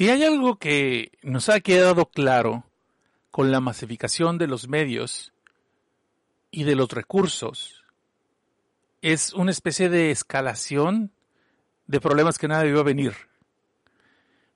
[0.00, 2.64] Si hay algo que nos ha quedado claro
[3.30, 5.34] con la masificación de los medios
[6.50, 7.84] y de los recursos,
[9.02, 11.12] es una especie de escalación
[11.86, 13.12] de problemas que nada debió venir.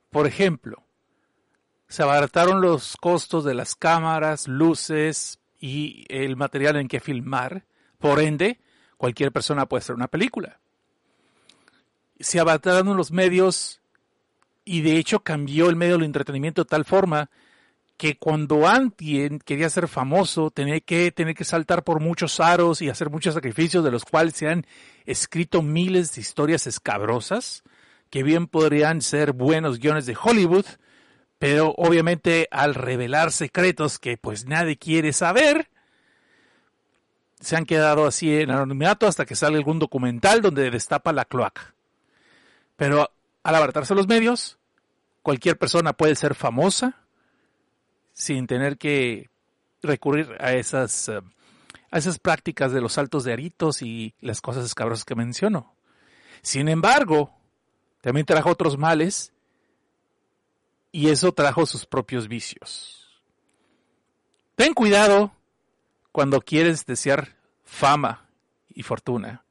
[0.08, 0.82] Por ejemplo,
[1.88, 7.66] se abarataron los costos de las cámaras, luces y el material en que filmar.
[7.98, 8.62] Por ende,
[8.96, 10.58] cualquier persona puede hacer una película.
[12.18, 13.82] Se abarataron los medios
[14.64, 17.30] y de hecho cambió el medio del entretenimiento de tal forma
[17.96, 22.88] que cuando alguien quería ser famoso tenía que tener que saltar por muchos aros y
[22.88, 24.66] hacer muchos sacrificios de los cuales se han
[25.06, 27.62] escrito miles de historias escabrosas
[28.10, 30.66] que bien podrían ser buenos guiones de Hollywood,
[31.38, 35.68] pero obviamente al revelar secretos que pues nadie quiere saber,
[37.40, 41.74] se han quedado así en anonimato hasta que sale algún documental donde destapa la cloaca.
[42.76, 43.10] Pero
[43.44, 44.58] al abaratarse los medios,
[45.22, 47.04] cualquier persona puede ser famosa
[48.12, 49.30] sin tener que
[49.82, 51.20] recurrir a esas, eh,
[51.90, 55.76] a esas prácticas de los saltos de aritos y las cosas escabrosas que menciono.
[56.42, 57.32] Sin embargo,
[58.00, 59.32] también trajo otros males
[60.90, 63.22] y eso trajo sus propios vicios.
[64.54, 65.32] Ten cuidado
[66.12, 68.28] cuando quieres desear fama
[68.68, 69.44] y fortuna,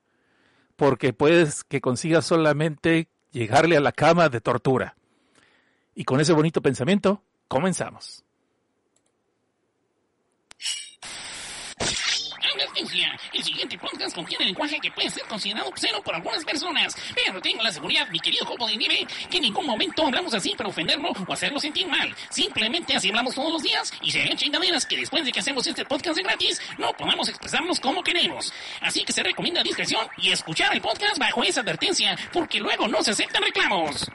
[0.76, 4.96] porque puedes que consigas solamente llegarle a la cama de tortura.
[5.94, 8.23] Y con ese bonito pensamiento, comenzamos.
[12.76, 17.62] El siguiente podcast contiene lenguaje que puede ser considerado obsceno por algunas personas, pero tengo
[17.62, 21.10] la seguridad, mi querido Jopo de Nieve, que en ningún momento hablamos así para ofenderlo
[21.28, 22.14] o hacerlo sentir mal.
[22.30, 25.86] Simplemente así hablamos todos los días y serían chingaderas que después de que hacemos este
[25.86, 28.52] podcast de gratis no podamos expresarnos como queremos.
[28.82, 33.04] Así que se recomienda discreción y escuchar el podcast bajo esa advertencia, porque luego no
[33.04, 34.10] se aceptan reclamos.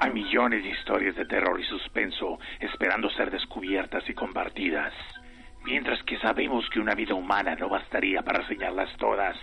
[0.00, 4.94] Hay millones de historias de terror y suspenso esperando ser descubiertas y compartidas.
[5.68, 9.36] Mientras que sabemos que una vida humana no bastaría para enseñarlas todas,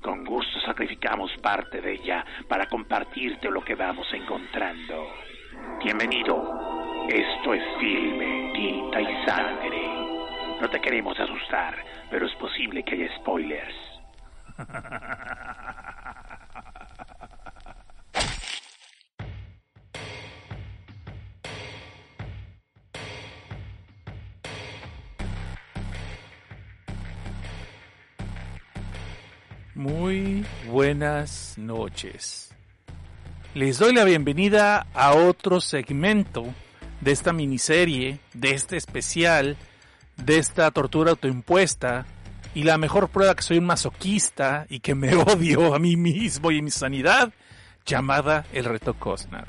[0.00, 5.06] con gusto sacrificamos parte de ella para compartirte lo que vamos encontrando.
[5.84, 7.06] Bienvenido.
[7.10, 9.82] Esto es filme, tinta y sangre.
[10.62, 11.76] No te queremos asustar,
[12.10, 13.76] pero es posible que haya spoilers.
[30.68, 32.50] Buenas noches.
[33.54, 36.44] Les doy la bienvenida a otro segmento
[37.00, 39.56] de esta miniserie, de este especial,
[40.16, 42.06] de esta tortura autoimpuesta
[42.54, 46.50] y la mejor prueba que soy un masoquista y que me odio a mí mismo
[46.50, 47.32] y mi sanidad,
[47.84, 49.48] llamada el reto Cosnar.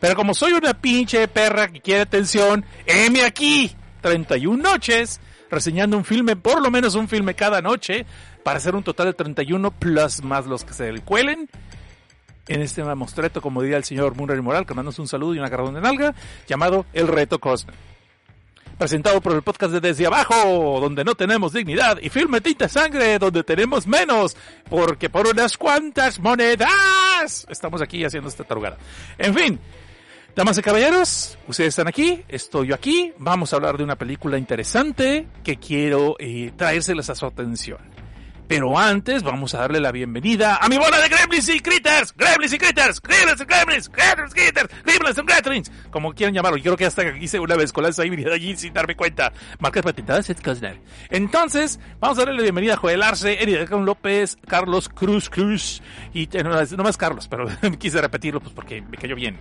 [0.00, 6.04] Pero como soy una pinche perra que quiere atención, heme aquí, 31 noches, reseñando un
[6.04, 8.04] filme, por lo menos un filme cada noche,
[8.44, 11.48] para hacer un total de 31 plus más los que se le cuelen.
[12.46, 15.48] En este mamostreto, como diría el señor Munra Moral, que mandos un saludo y una
[15.48, 16.14] carrón de nalga,
[16.46, 17.72] llamado El Reto Cosme.
[18.76, 23.18] Presentado por el podcast de Desde Abajo, donde no tenemos dignidad, y Filme Tinta Sangre,
[23.18, 24.36] donde tenemos menos,
[24.68, 28.76] porque por unas cuantas monedas estamos aquí haciendo esta tarugada.
[29.16, 29.60] En fin,
[30.36, 34.36] Damas y caballeros, ustedes están aquí, estoy yo aquí, vamos a hablar de una película
[34.36, 37.93] interesante que quiero eh, traérseles a su atención.
[38.46, 42.52] Pero antes vamos a darle la bienvenida a mi bola de Gremlins y Critters, Gremlins
[42.52, 46.58] y Critters, Gremlins y Gremlins, Critters Critters, Gremlins y Critters, como quieran llamarlo.
[46.58, 49.32] Yo creo que hasta hice una vez con la hibridad allí sin darme cuenta.
[49.58, 50.78] Marcas patentadas, Ed Cosner.
[51.08, 55.82] Entonces, vamos a darle la bienvenida a Joel Arce, Erika López, Carlos Cruz Cruz,
[56.12, 57.46] y eh, no, más Carlos, pero
[57.78, 59.38] quise repetirlo pues porque me cayó bien.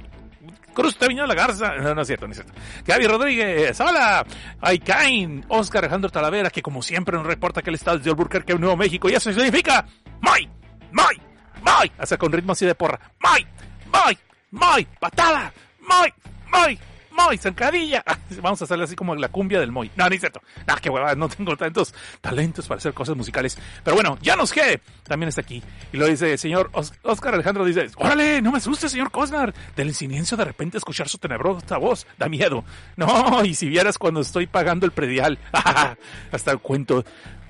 [0.74, 2.54] Cruz Viña La Garza, no, no es cierto, no es cierto.
[2.86, 4.26] Gaby Rodríguez, hola.
[4.62, 8.76] Aikain, Oscar Alejandro Talavera, que como siempre nos reporta que el estado de Albuquerque, Nuevo
[8.78, 9.86] México, y eso significa
[10.24, 10.50] ¡Muy!
[10.92, 11.22] ¡Muy!
[11.62, 11.92] ¡Muy!
[11.98, 13.00] Hasta con ritmo así de porra.
[13.22, 13.46] ¡Muy!
[13.92, 14.18] ¡Muy!
[14.52, 14.88] ¡Muy!
[15.00, 15.52] ¡Patada!
[15.82, 16.14] ¡Muy!
[16.52, 16.80] ¡Muy!
[17.14, 18.04] Moy, zancadilla.
[18.42, 19.92] Vamos a hacerle así como la cumbia del Moy.
[19.96, 20.42] No, ni cierto.
[20.68, 23.58] Ah, qué hueva, no tengo tantos talentos para hacer cosas musicales.
[23.84, 24.82] Pero bueno, ya nos quede.
[25.04, 25.64] También está aquí.
[25.92, 26.72] Y lo dice, señor
[27.04, 29.54] Oscar Alejandro, dice, órale, no me asuste, señor Cosnar.
[29.76, 32.08] Del silencio de repente escuchar su tenebrosa voz.
[32.18, 32.64] Da miedo.
[32.96, 35.38] No, y si vieras cuando estoy pagando el predial.
[36.32, 37.04] Hasta el cuento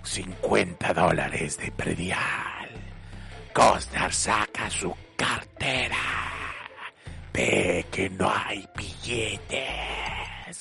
[0.03, 2.69] 50 dólares de predial.
[3.53, 6.02] Cosnar saca su cartera
[7.33, 9.59] ve que no hay billetes.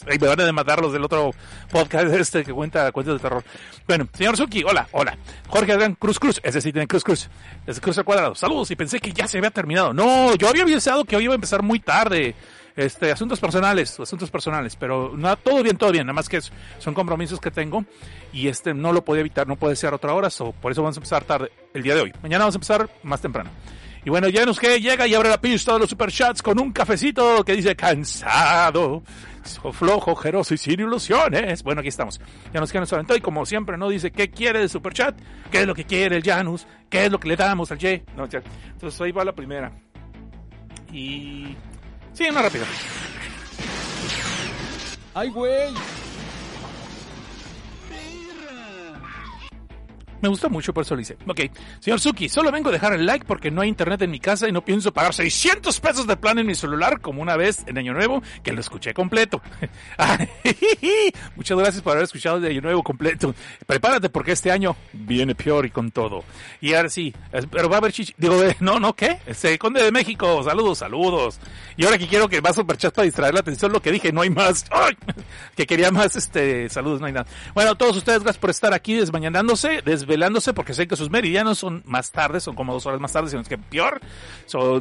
[0.08, 1.32] Ay, me van a demandar los del otro
[1.70, 3.44] podcast este que cuenta cuentos de terror.
[3.86, 5.16] Bueno, señor Suki, hola, hola.
[5.48, 7.28] Jorge Adrián Cruz Cruz, ese sí tiene Cruz Cruz.
[7.66, 8.34] Es Cruz al cuadrado.
[8.34, 9.92] Saludos y pensé que ya se había terminado.
[9.92, 12.34] No, yo había pensado que hoy iba a empezar muy tarde.
[12.74, 16.40] Este, asuntos personales, asuntos personales, pero no, todo bien, todo bien, nada más que
[16.78, 17.84] son compromisos que tengo
[18.32, 20.96] y este no lo podía evitar, no puede ser otra hora, so, por eso vamos
[20.96, 22.12] a empezar tarde el día de hoy.
[22.22, 23.50] Mañana vamos a empezar más temprano.
[24.04, 26.72] Y bueno, ya nos que llega y abre la pista de los superchats con un
[26.72, 29.04] cafecito que dice cansado,
[29.72, 31.62] flojo, jeroso y sin ilusiones.
[31.62, 32.20] Bueno, aquí estamos.
[32.52, 35.16] Ya nos queda nuestro y como siempre no dice qué quiere de superchat,
[35.52, 38.04] qué es lo que quiere el Janus, qué es lo que le damos al Ye.
[38.16, 39.70] No, Entonces ahí va la primera.
[40.92, 41.56] Y...
[42.12, 42.64] Sí, una rápida.
[45.14, 45.72] ¡Ay, güey!
[50.22, 51.16] Me gustó mucho, por eso lo hice.
[51.26, 51.40] Ok,
[51.80, 54.48] señor Suki, solo vengo a dejar el like porque no hay internet en mi casa
[54.48, 57.76] y no pienso pagar 600 pesos de plan en mi celular como una vez en
[57.76, 59.42] Año Nuevo que lo escuché completo.
[61.36, 63.34] Muchas gracias por haber escuchado de Año Nuevo completo.
[63.66, 66.24] Prepárate porque este año viene peor y con todo.
[66.60, 67.12] Y ahora sí,
[67.50, 68.14] pero va a haber chichi.
[68.16, 69.18] Digo, no, no, ¿qué?
[69.26, 71.40] Este, Conde de México, saludos, saludos.
[71.76, 74.12] Y ahora que quiero que va a superchat para distraer la atención, lo que dije,
[74.12, 74.64] no hay más.
[75.56, 77.26] Que quería más, este, saludos, no hay nada.
[77.54, 81.58] Bueno, todos ustedes, gracias por estar aquí desmañanándose, desve velándose porque sé que sus meridianos
[81.58, 83.98] son más tarde, son como dos horas más tarde, sino que peor.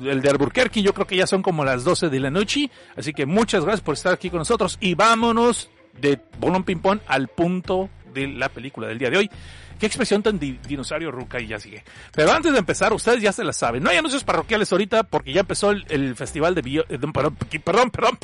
[0.04, 2.69] El de Albuquerque yo creo que ya son como las 12 de la noche.
[2.98, 5.69] Así que muchas gracias por estar aquí con nosotros y vámonos
[6.00, 9.30] de Bolón Ping Pong al punto de la película del día de hoy.
[9.80, 11.83] Qué expresión tan dinosaurio ruca y ya sigue.
[12.13, 13.81] Pero antes de empezar, ustedes ya se la saben.
[13.81, 17.89] No hay anuncios parroquiales ahorita porque ya empezó el, festival de bio, eh, perdón, perdón,
[17.89, 18.19] perdón,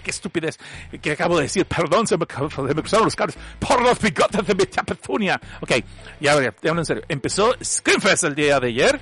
[0.00, 0.58] qué estupidez
[1.00, 1.66] que acabo de decir.
[1.66, 5.40] Perdón, se me, me cruzaron los carros por los bigotes de mi tapetunia.
[5.60, 5.72] Ok,
[6.20, 7.02] ya, ya, ya en serio.
[7.08, 9.00] Empezó Screamfest el día de ayer.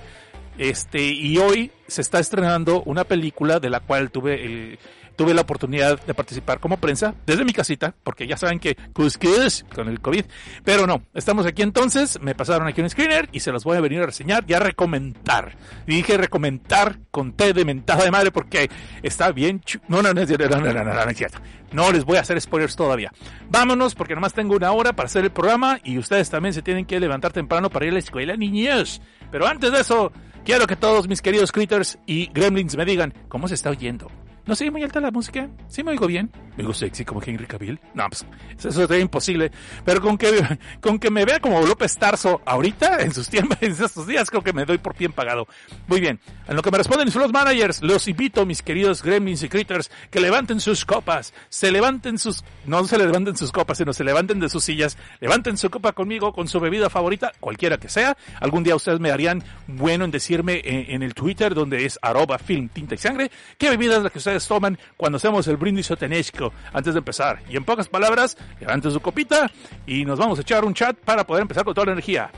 [0.58, 4.78] Este, y hoy se está estrenando una película de la cual tuve el,
[5.18, 9.64] tuve la oportunidad de participar como prensa desde mi casita, porque ya saben que cuscus
[9.74, 10.24] con el COVID.
[10.64, 13.80] Pero no, estamos aquí entonces, me pasaron aquí un screener y se los voy a
[13.80, 15.56] venir a reseñar y a recomendar.
[15.88, 18.70] Y dije recomendar con té de mentada de madre porque
[19.02, 21.40] está bien No, no, no, no, no, no, no, no, es cierto.
[21.72, 23.10] No les voy a hacer spoilers todavía.
[23.50, 26.86] Vámonos porque nomás tengo una hora para hacer el programa y ustedes también se tienen
[26.86, 29.02] que levantar temprano para ir a la escuela, niños.
[29.32, 30.12] Pero antes de eso,
[30.44, 34.08] quiero que todos mis queridos critters y gremlins me digan cómo se está oyendo.
[34.48, 35.50] ¿No sigue muy alta la música?
[35.66, 36.30] ¿Sí me oigo bien?
[36.58, 37.78] ¿Me oigo sexy como Henry Cavill?
[37.94, 38.26] No, pues
[38.66, 39.52] eso es imposible.
[39.84, 40.44] Pero con que,
[40.80, 44.42] con que me vea como López Tarso ahorita, en sus tiempos, en estos días, creo
[44.42, 45.46] que me doy por bien pagado.
[45.86, 46.18] Muy bien.
[46.48, 50.18] En lo que me responden los managers, los invito, mis queridos gremlins y critters, que
[50.18, 51.32] levanten sus copas.
[51.48, 52.42] Se levanten sus...
[52.66, 54.98] No se levanten sus copas, sino se levanten de sus sillas.
[55.20, 58.16] Levanten su copa conmigo, con su bebida favorita, cualquiera que sea.
[58.40, 62.36] Algún día ustedes me harían bueno en decirme en, en el Twitter, donde es arroba
[62.36, 65.88] film tinta y sangre, qué bebida es la que ustedes toman cuando hacemos el brindis
[65.92, 67.40] otenesco antes de empezar.
[67.48, 69.50] Y en pocas palabras, levanten su copita
[69.86, 72.30] y nos vamos a echar un chat para poder empezar con toda la energía.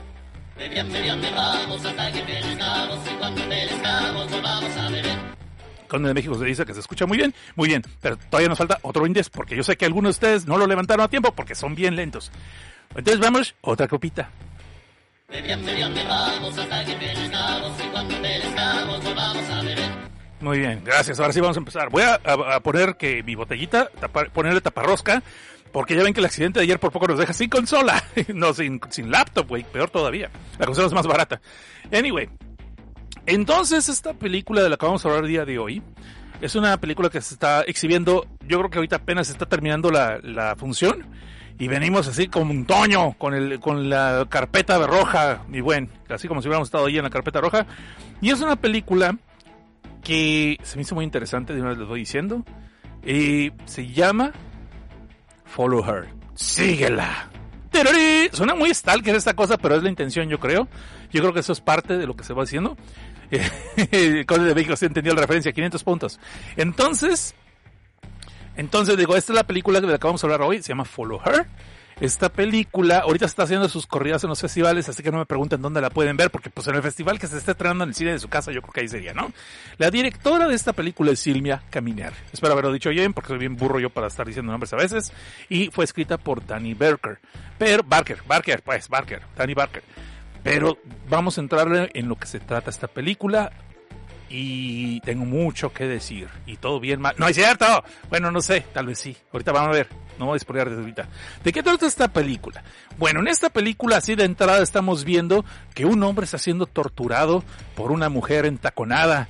[5.87, 8.57] Conde de México se dice que se escucha muy bien, muy bien, pero todavía nos
[8.57, 11.33] falta otro brindis porque yo sé que algunos de ustedes no lo levantaron a tiempo
[11.33, 12.31] porque son bien lentos.
[12.95, 14.29] Entonces vamos, otra copita.
[20.41, 21.19] Muy bien, gracias.
[21.19, 21.89] Ahora sí vamos a empezar.
[21.89, 23.89] Voy a, poner que mi botellita,
[24.33, 25.21] ponerle taparrosca,
[25.71, 28.03] porque ya ven que el accidente de ayer por poco nos deja sin consola.
[28.33, 29.63] no, sin, sin laptop, güey.
[29.63, 30.31] Peor todavía.
[30.57, 31.39] La consola es más barata.
[31.93, 32.27] Anyway.
[33.27, 35.83] Entonces, esta película de la que vamos a hablar el día de hoy
[36.41, 38.25] es una película que se está exhibiendo.
[38.47, 41.05] Yo creo que ahorita apenas está terminando la, la función.
[41.59, 45.91] Y venimos así como un toño, con, el, con la carpeta roja, mi buen.
[46.09, 47.67] Así como si hubiéramos estado ahí en la carpeta roja.
[48.19, 49.15] Y es una película
[50.03, 52.43] que se me hizo muy interesante, de una vez les voy diciendo.
[53.05, 54.31] Y se llama
[55.45, 56.07] Follow Her.
[56.35, 57.29] Síguela.
[58.31, 60.67] Suena muy stalker esta cosa, pero es la intención, yo creo.
[61.11, 62.77] Yo creo que eso es parte de lo que se va haciendo.
[64.27, 66.19] Código de México se entendió la referencia, 500 puntos.
[66.57, 67.33] Entonces,
[68.55, 70.85] entonces digo, esta es la película de la que vamos a hablar hoy, se llama
[70.85, 71.47] Follow Her.
[72.01, 75.61] Esta película ahorita está haciendo sus corridas en los festivales, así que no me pregunten
[75.61, 77.95] dónde la pueden ver, porque pues en el festival que se está estrenando en el
[77.95, 79.31] cine de su casa, yo creo que ahí sería, ¿no?
[79.77, 82.11] La directora de esta película es Silvia Caminer.
[82.33, 85.13] Espero haberlo dicho bien, porque soy bien burro yo para estar diciendo nombres a veces.
[85.47, 87.19] Y fue escrita por Danny Barker.
[87.59, 89.83] Pero, Barker, Barker, pues, Barker, Danny Barker.
[90.41, 93.51] Pero vamos a entrarle en lo que se trata esta película
[94.33, 96.29] y tengo mucho que decir.
[96.45, 97.13] Y todo bien mal.
[97.17, 97.65] ¡No es cierto!
[98.09, 99.15] Bueno, no sé, tal vez sí.
[99.33, 99.89] Ahorita vamos a ver.
[100.17, 101.07] No voy a spoiler desde ahorita.
[101.43, 102.63] ¿De qué trata esta película?
[102.97, 107.43] Bueno, en esta película, así de entrada, estamos viendo que un hombre está siendo torturado
[107.75, 109.27] por una mujer entaconada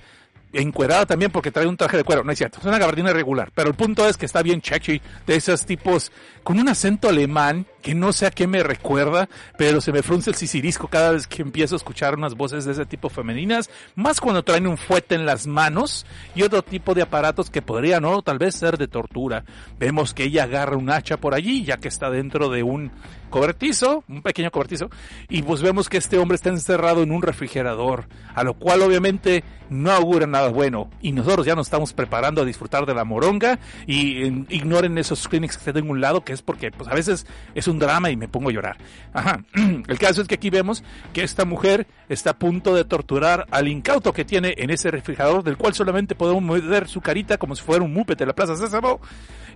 [0.53, 3.53] encuerada también porque trae un traje de cuero, no es cierto, es una gabardina regular,
[3.55, 6.11] pero el punto es que está bien chechi, de esos tipos
[6.43, 10.29] con un acento alemán que no sé a qué me recuerda, pero se me frunce
[10.29, 14.19] el sisirisco cada vez que empiezo a escuchar unas voces de ese tipo femeninas, más
[14.19, 18.21] cuando traen un fuete en las manos y otro tipo de aparatos que podrían, no,
[18.21, 19.43] tal vez ser de tortura.
[19.79, 22.91] Vemos que ella agarra un hacha por allí, ya que está dentro de un
[23.29, 24.89] cobertizo, un pequeño cobertizo,
[25.29, 29.43] y pues vemos que este hombre está encerrado en un refrigerador, a lo cual obviamente
[29.69, 30.89] no augura nada bueno.
[31.01, 33.57] Y nosotros ya nos estamos preparando a disfrutar de la moronga
[33.87, 37.25] y ignoren esos clinics que tengo en un lado, que es porque pues a veces
[37.55, 38.77] es un drama y me pongo a llorar.
[39.13, 39.43] Ajá.
[39.53, 43.67] El caso es que aquí vemos que esta mujer está a punto de torturar al
[43.67, 47.63] incauto que tiene en ese refrigerador, del cual solamente podemos mover su carita como si
[47.63, 48.99] fuera un mupete de la Plaza Sésamo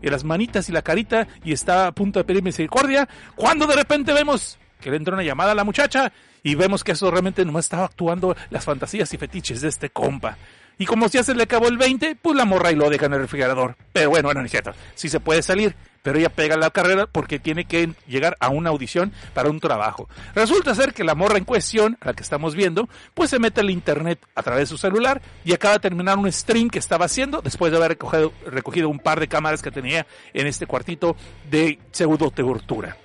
[0.01, 3.75] y las manitas y la carita y está a punto de pedir misericordia, cuando de
[3.75, 6.11] repente vemos que le entra una llamada a la muchacha
[6.43, 10.37] y vemos que eso realmente no estaba actuando las fantasías y fetiches de este compa.
[10.77, 13.05] Y como si ya se le acabó el 20, pues la morra y lo deja
[13.05, 13.75] en el refrigerador.
[13.93, 14.73] Pero bueno, no es cierto.
[14.93, 18.69] Sí se puede salir, pero ella pega la carrera porque tiene que llegar a una
[18.69, 20.07] audición para un trabajo.
[20.35, 23.71] Resulta ser que la morra en cuestión, la que estamos viendo, pues se mete al
[23.71, 27.41] internet a través de su celular y acaba de terminar un stream que estaba haciendo
[27.41, 31.15] después de haber recogido, recogido un par de cámaras que tenía en este cuartito
[31.49, 32.95] de pseudo tortura.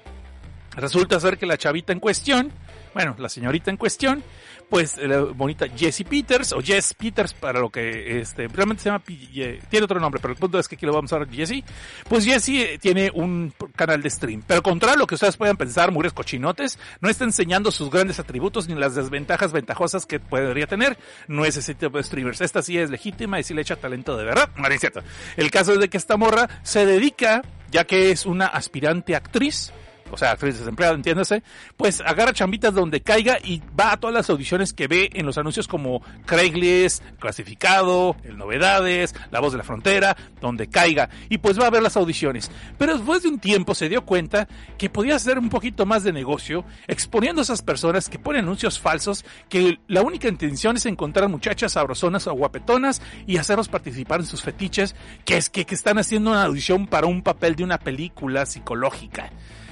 [0.77, 2.53] Resulta ser que la chavita en cuestión,
[2.95, 4.23] bueno, la señorita en cuestión,
[4.71, 9.03] pues la bonita Jessie Peters o Jess Peters para lo que este realmente se llama
[9.05, 11.65] tiene otro nombre pero el punto es que aquí lo vamos a ver Jessie.
[12.09, 15.91] Pues Jessie eh, tiene un canal de stream pero contra lo que ustedes puedan pensar
[15.91, 20.97] mures cochinotes no está enseñando sus grandes atributos ni las desventajas ventajosas que podría tener.
[21.27, 22.41] No es ese tipo de streamers.
[22.41, 24.51] Esta sí es legítima y sí le echa talento de verdad.
[24.57, 25.03] No es cierto.
[25.37, 27.43] El caso es de que esta morra se dedica
[27.73, 29.73] ya que es una aspirante actriz
[30.11, 31.43] o sea, actriz desempleada, entiéndase,
[31.77, 35.39] pues agarra chambitas donde caiga y va a todas las audiciones que ve en los
[35.39, 41.59] anuncios como Craigslist, Clasificado, El Novedades, La Voz de la Frontera, donde caiga, y pues
[41.61, 42.51] va a ver las audiciones.
[42.79, 44.49] Pero después de un tiempo se dio cuenta
[44.79, 48.79] que podía hacer un poquito más de negocio exponiendo a esas personas que ponen anuncios
[48.79, 54.27] falsos, que la única intención es encontrar muchachas sabrosonas o guapetonas y hacerlos participar en
[54.27, 57.79] sus fetiches, que es que, que están haciendo una audición para un papel de una
[57.79, 59.31] película psicológica.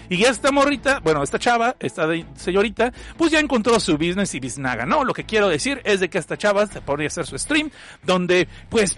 [0.09, 4.41] Y ya esta morrita, bueno, esta chava, esta señorita, pues ya encontró su business y
[4.41, 5.05] biznaga, ¿no?
[5.05, 7.71] Lo que quiero decir es de que esta chava se podría hacer su stream,
[8.05, 8.97] donde pues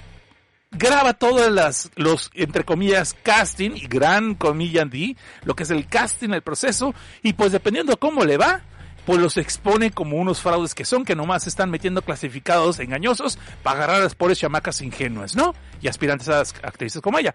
[0.70, 5.88] graba todas las, los, entre comillas, casting, y gran comilla di, lo que es el
[5.88, 8.62] casting, el proceso, y pues dependiendo cómo le va,
[9.04, 13.78] pues los expone como unos fraudes que son, que nomás están metiendo clasificados engañosos para
[13.78, 15.54] agarrar a las pobres chamacas ingenuas, ¿no?
[15.80, 17.34] Y aspirantes a actrices como ella.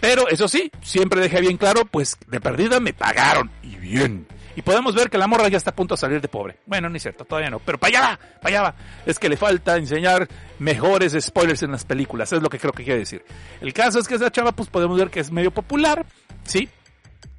[0.00, 3.50] Pero eso sí, siempre dejé bien claro, pues de perdida me pagaron.
[3.62, 4.26] Y bien.
[4.56, 6.58] Y podemos ver que la morra ya está a punto de salir de pobre.
[6.66, 7.60] Bueno, ni cierto, todavía no.
[7.60, 8.74] Pero para allá para allá.
[9.06, 10.28] Es que le falta enseñar
[10.58, 12.32] mejores spoilers en las películas.
[12.32, 13.24] Es lo que creo que quiere decir.
[13.60, 16.04] El caso es que esa chava, pues podemos ver que es medio popular.
[16.44, 16.68] Sí,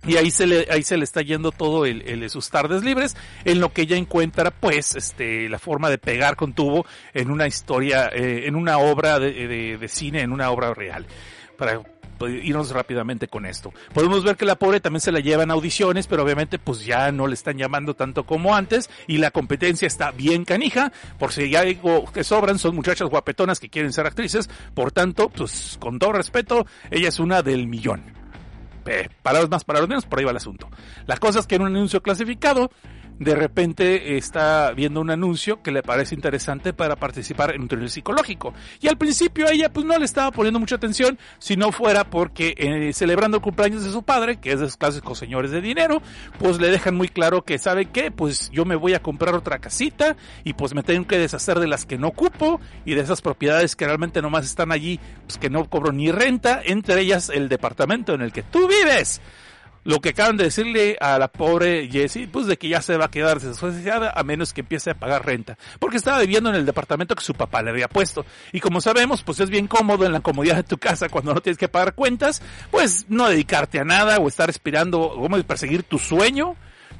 [0.08, 3.16] y ahí se le, ahí se le está yendo todo el, el, sus tardes libres,
[3.46, 7.46] en lo que ella encuentra, pues, este, la forma de pegar con tubo en una
[7.46, 11.06] historia, eh, en una obra de, de, de, cine, en una obra real.
[11.56, 11.84] Para
[12.28, 13.74] irnos rápidamente con esto.
[13.94, 17.28] Podemos ver que la pobre también se la llevan audiciones, pero obviamente pues ya no
[17.28, 21.64] le están llamando tanto como antes y la competencia está bien canija, por si ya
[21.64, 26.14] digo que sobran, son muchachas guapetonas que quieren ser actrices, por tanto, pues con todo
[26.14, 28.22] respeto, ella es una del millón.
[28.86, 30.70] Eh, palabras más, palabras menos, por ahí va el asunto.
[31.06, 32.72] La cosa es que en un anuncio clasificado,
[33.22, 37.92] de repente está viendo un anuncio que le parece interesante para participar en un thriller
[37.92, 38.56] psicológico.
[38.80, 42.56] Y al principio ella pues no le estaba poniendo mucha atención, si no fuera porque
[42.58, 46.02] eh, celebrando el cumpleaños de su padre, que es de esos clásicos señores de dinero,
[46.40, 49.60] pues le dejan muy claro que sabe que pues yo me voy a comprar otra
[49.60, 53.22] casita y pues me tengo que deshacer de las que no ocupo y de esas
[53.22, 57.50] propiedades que realmente nomás están allí, pues que no cobro ni renta, entre ellas el
[57.50, 59.22] departamento en el que tú vives
[59.84, 63.06] lo que acaban de decirle a la pobre Jessie, pues de que ya se va
[63.06, 66.66] a quedar desasociada a menos que empiece a pagar renta, porque estaba viviendo en el
[66.66, 68.26] departamento que su papá le había puesto.
[68.52, 71.42] Y como sabemos, pues es bien cómodo en la comodidad de tu casa cuando no
[71.42, 75.98] tienes que pagar cuentas, pues no dedicarte a nada o estar esperando, como perseguir tu
[75.98, 76.56] sueño.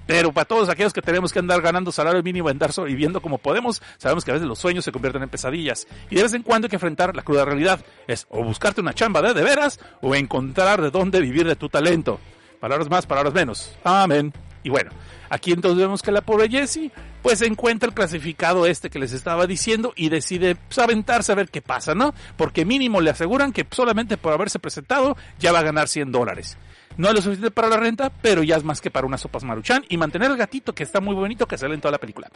[0.08, 3.82] Pero para todos aquellos que tenemos que andar ganando salario mínimo, andar sobreviviendo como podemos,
[3.98, 5.88] sabemos que a veces los sueños se convierten en pesadillas.
[6.10, 7.86] Y de vez en cuando hay que enfrentar la cruda realidad.
[8.08, 11.70] Es o buscarte una chamba de de veras o encontrar de dónde vivir de tu
[11.70, 12.20] talento.
[12.62, 13.76] Palabras más, palabras menos.
[13.84, 14.32] Amén.
[14.64, 14.92] Y bueno,
[15.32, 16.92] aquí entonces vemos que la pobre Jessie
[17.24, 21.50] pues encuentra el clasificado este que les estaba diciendo y decide pues, aventarse a ver
[21.50, 22.14] qué pasa, ¿no?
[22.38, 26.58] Porque mínimo le aseguran que solamente por haberse presentado ya va a ganar 100 dólares.
[26.98, 29.44] No es lo suficiente para la renta, pero ya es más que para unas sopas
[29.44, 32.30] maruchan y mantener el gatito que está muy bonito que sale en toda la película.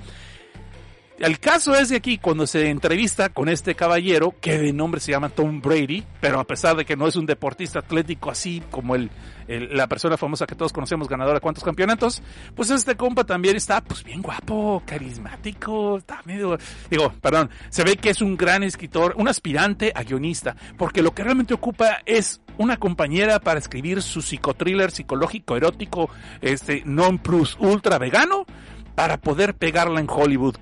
[1.18, 5.14] El caso es de aquí, cuando se entrevista con este caballero, que de nombre se
[5.14, 8.96] llama Tom Brady, pero a pesar de que no es un deportista atlético así como
[8.96, 9.10] el,
[9.48, 12.22] la persona famosa que todos conocemos, ganadora de cuántos campeonatos,
[12.54, 16.58] pues este compa también está, pues bien guapo, carismático, está medio,
[16.92, 21.14] digo, perdón, se ve que es un gran escritor, un aspirante a guionista, porque lo
[21.14, 26.10] que realmente ocupa es una compañera para escribir su psicotriller psicológico erótico,
[26.42, 28.46] este non plus ultra vegano,
[28.96, 30.56] para poder pegarla en Hollywood.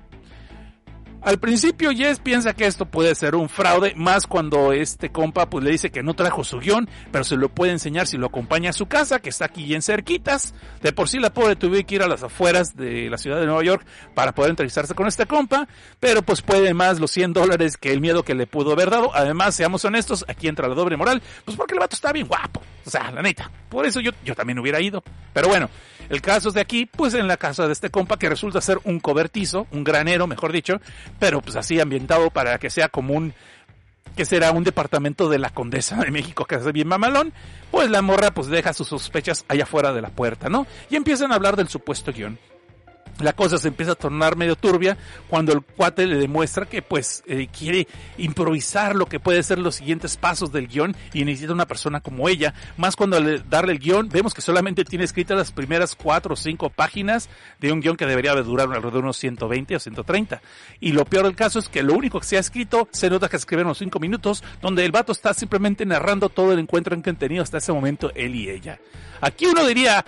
[1.24, 5.64] Al principio Jess piensa que esto puede ser un fraude, más cuando este compa pues
[5.64, 8.68] le dice que no trajo su guion, pero se lo puede enseñar si lo acompaña
[8.68, 10.52] a su casa, que está aquí en cerquitas.
[10.82, 13.46] De por sí la pobre tuvo que ir a las afueras de la ciudad de
[13.46, 15.66] Nueva York para poder entrevistarse con este compa,
[15.98, 19.10] pero pues puede más los 100 dólares que el miedo que le pudo haber dado.
[19.14, 22.60] Además, seamos honestos, aquí entra la doble moral, pues porque el vato está bien guapo.
[22.84, 23.50] O sea, la neta.
[23.70, 25.02] Por eso yo, yo también hubiera ido.
[25.32, 25.70] Pero bueno,
[26.08, 28.78] el caso es de aquí, pues en la casa de este compa que resulta ser
[28.84, 30.80] un cobertizo, un granero, mejor dicho,
[31.18, 33.34] pero pues así ambientado para que sea como un
[34.16, 37.32] que será un departamento de la Condesa de México que es bien mamalón,
[37.72, 40.68] pues la morra pues deja sus sospechas allá afuera de la puerta, ¿no?
[40.88, 42.38] Y empiezan a hablar del supuesto guion
[43.20, 44.96] la cosa se empieza a tornar medio turbia
[45.28, 47.86] cuando el cuate le demuestra que pues eh, quiere
[48.18, 52.28] improvisar lo que puede ser los siguientes pasos del guion y necesita una persona como
[52.28, 52.54] ella.
[52.76, 56.36] Más cuando al darle el guion vemos que solamente tiene escritas las primeras cuatro o
[56.36, 57.28] cinco páginas
[57.60, 60.40] de un guion que debería durar alrededor de unos 120 o 130.
[60.80, 63.28] Y lo peor del caso es que lo único que se ha escrito se nota
[63.28, 67.10] que escriben unos cinco minutos donde el vato está simplemente narrando todo el encuentro que
[67.10, 68.78] han tenido hasta ese momento él y ella.
[69.20, 70.04] Aquí uno diría,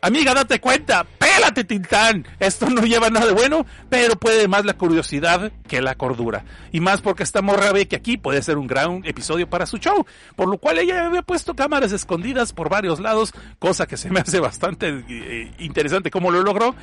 [0.00, 2.24] Amiga, date cuenta, pélate Tintán.
[2.38, 6.44] Esto no lleva nada de bueno, pero puede más la curiosidad que la cordura.
[6.70, 9.78] Y más porque esta morra ve que aquí puede ser un gran episodio para su
[9.78, 10.06] show.
[10.36, 14.20] Por lo cual ella había puesto cámaras escondidas por varios lados, cosa que se me
[14.20, 16.76] hace bastante eh, interesante cómo lo logró.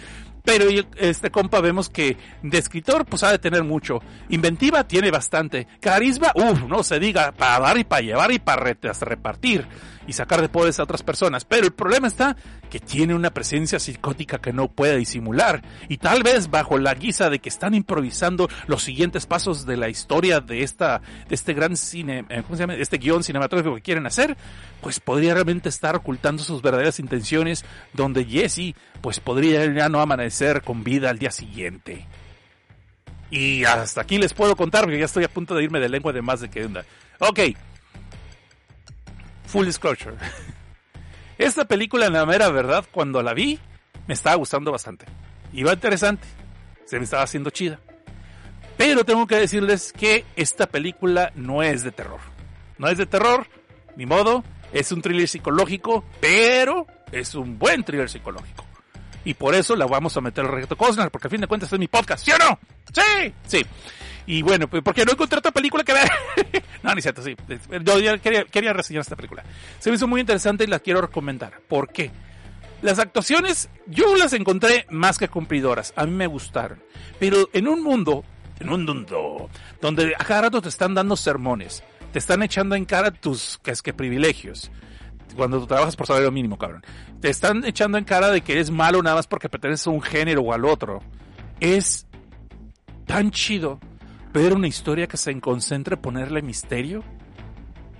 [0.43, 0.65] Pero
[0.97, 4.01] este compa vemos que de escritor pues ha de tener mucho.
[4.29, 5.67] Inventiva tiene bastante.
[5.79, 9.65] Carisma, uff, no se diga, para dar y para llevar y para repartir
[10.07, 11.45] y sacar de poderes a otras personas.
[11.45, 12.35] Pero el problema está
[12.69, 15.61] que tiene una presencia psicótica que no puede disimular.
[15.89, 19.89] Y tal vez bajo la guisa de que están improvisando los siguientes pasos de la
[19.89, 22.75] historia de esta, de este gran cine, eh, ¿cómo se llama?
[22.75, 24.35] Este guion cinematográfico que quieren hacer,
[24.81, 30.61] pues podría realmente estar ocultando sus verdaderas intenciones, donde Jesse, pues podría ya no amanecer
[30.61, 32.07] con vida al día siguiente.
[33.31, 36.13] Y hasta aquí les puedo contar, porque ya estoy a punto de irme de lengua
[36.13, 36.85] de más de que onda.
[37.19, 37.39] Ok,
[39.47, 40.15] full disclosure.
[41.37, 43.59] Esta película, en la mera verdad, cuando la vi,
[44.07, 45.05] me estaba gustando bastante.
[45.53, 46.27] Iba interesante.
[46.85, 47.79] Se me estaba haciendo chida.
[48.77, 52.19] Pero tengo que decirles que esta película no es de terror.
[52.77, 53.47] No es de terror,
[53.95, 54.43] ni modo.
[54.73, 58.65] Es un thriller psicológico, pero es un buen thriller psicológico.
[59.23, 61.71] Y por eso la vamos a meter al reto Cosner, porque al fin de cuentas
[61.71, 62.59] es mi podcast, ¿sí o no?
[62.93, 63.65] Sí, sí.
[64.27, 66.09] Y bueno, pues porque no encontré otra película que ver.
[66.83, 67.35] no, ni cierto, sí.
[67.83, 69.43] Yo ya quería, quería reseñar esta película.
[69.79, 71.59] Se me hizo muy interesante y la quiero recomendar.
[71.67, 72.11] ¿Por qué?
[72.81, 75.93] Las actuaciones, yo las encontré más que cumplidoras.
[75.95, 76.81] A mí me gustaron.
[77.19, 78.23] Pero en un mundo,
[78.59, 79.49] en un mundo,
[79.81, 83.71] donde a cada rato te están dando sermones, te están echando en cara tus que
[83.71, 84.71] es que privilegios.
[85.35, 86.83] Cuando tú trabajas por salario mínimo, cabrón.
[87.19, 90.01] Te están echando en cara de que eres malo nada más porque perteneces a un
[90.01, 91.01] género o al otro.
[91.59, 92.07] Es
[93.05, 93.79] tan chido
[94.41, 97.03] ver una historia que se concentre ponerle misterio,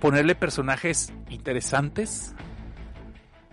[0.00, 2.34] ponerle personajes interesantes,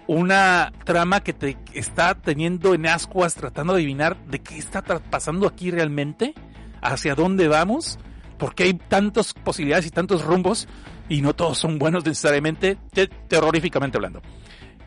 [0.05, 5.47] una trama que te está teniendo en ascuas tratando de adivinar de qué está pasando
[5.47, 6.33] aquí realmente,
[6.81, 7.99] hacia dónde vamos,
[8.37, 10.67] porque hay tantas posibilidades y tantos rumbos
[11.07, 12.77] y no todos son buenos necesariamente,
[13.29, 14.21] terroríficamente hablando.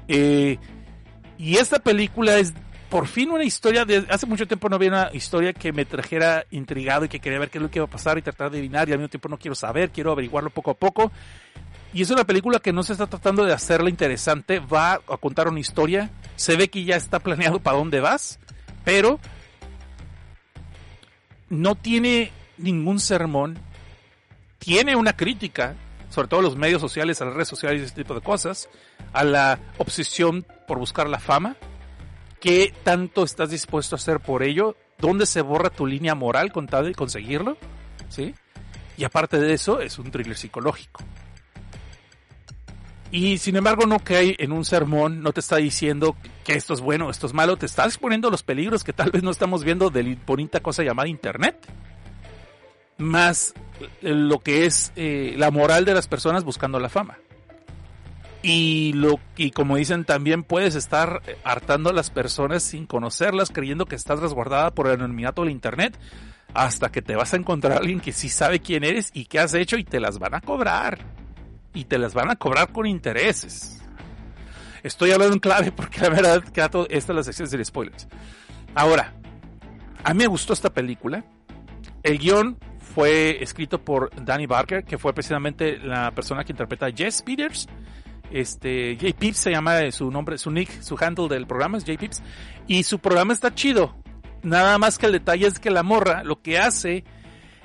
[0.06, 0.58] Eh,
[1.38, 2.52] y esta película es
[2.88, 6.46] por fin una historia de hace mucho tiempo no había una historia que me trajera
[6.50, 8.58] intrigado y que quería ver qué es lo que iba a pasar y tratar de
[8.58, 11.10] adivinar y al mismo tiempo no quiero saber, quiero averiguarlo poco a poco.
[11.92, 15.48] Y es una película que no se está tratando de hacerla interesante, va a contar
[15.48, 18.38] una historia, se ve que ya está planeado para dónde vas,
[18.84, 19.18] pero
[21.48, 23.58] no tiene ningún sermón,
[24.58, 25.74] tiene una crítica,
[26.10, 28.68] sobre todo a los medios sociales, a las redes sociales y ese tipo de cosas,
[29.12, 31.56] a la obsesión por buscar la fama,
[32.46, 34.76] ¿Qué tanto estás dispuesto a hacer por ello?
[34.98, 37.56] ¿Dónde se borra tu línea moral con tal de conseguirlo?
[38.08, 38.36] ¿Sí?
[38.96, 41.02] Y aparte de eso, es un thriller psicológico.
[43.10, 46.80] Y sin embargo, no hay en un sermón, no te está diciendo que esto es
[46.80, 49.90] bueno, esto es malo, te está exponiendo los peligros que tal vez no estamos viendo
[49.90, 51.56] de la bonita cosa llamada Internet.
[52.96, 53.54] Más
[54.02, 57.18] lo que es eh, la moral de las personas buscando la fama.
[58.48, 63.86] Y lo y como dicen también puedes estar hartando a las personas sin conocerlas creyendo
[63.86, 65.98] que estás resguardada por el anonimato del internet
[66.54, 69.40] hasta que te vas a encontrar a alguien que sí sabe quién eres y qué
[69.40, 71.00] has hecho y te las van a cobrar.
[71.74, 73.82] Y te las van a cobrar con intereses.
[74.82, 78.06] Estoy hablando en clave porque la verdad que esta es la sección de spoilers.
[78.76, 79.12] Ahora
[80.04, 81.24] a mí me gustó esta película.
[82.04, 82.56] El guion
[82.94, 87.68] fue escrito por Danny Barker, que fue precisamente la persona que interpreta a Jess Peters.
[88.32, 89.16] Este, J.
[89.18, 91.98] Pips se llama su nombre, su nick, su handle del programa es J.
[91.98, 92.22] Pips.
[92.66, 93.94] Y su programa está chido.
[94.42, 97.04] Nada más que el detalle es que la morra lo que hace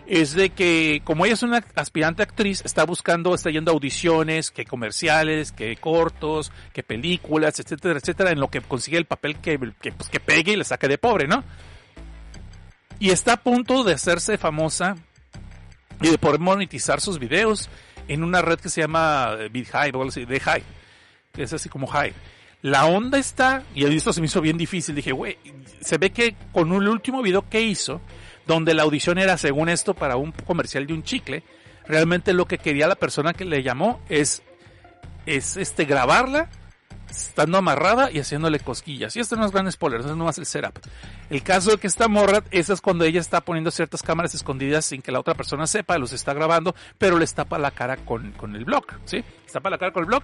[0.08, 4.66] es de que, como ella es una aspirante actriz, está buscando, está yendo audiciones, que
[4.66, 9.92] comerciales, que cortos, que películas, etcétera, etcétera, en lo que consigue el papel que, que,
[9.92, 11.44] pues, que pegue y le saque de pobre, ¿no?
[13.00, 14.96] Y está a punto de hacerse famosa
[16.02, 17.70] y de poder monetizar sus videos
[18.14, 20.64] en una red que se llama BitHive o algo así, de Hive,
[21.32, 22.14] que es así como Hive.
[22.62, 25.38] La onda está, y esto se me hizo bien difícil, dije, güey,
[25.80, 28.02] se ve que con el último video que hizo,
[28.46, 31.44] donde la audición era según esto para un comercial de un chicle,
[31.88, 34.44] realmente lo que quería la persona que le llamó es,
[35.26, 36.50] es este, grabarla
[37.12, 39.16] estando amarrada y haciéndole cosquillas.
[39.16, 40.80] Y esto no es gran spoiler, no es el setup.
[41.30, 44.86] El caso de que esta morra, esa es cuando ella está poniendo ciertas cámaras escondidas
[44.86, 48.32] sin que la otra persona sepa, los está grabando, pero les tapa la cara con,
[48.34, 49.24] con el blog, ¿sí?
[49.44, 50.24] Les tapa la cara con el blog.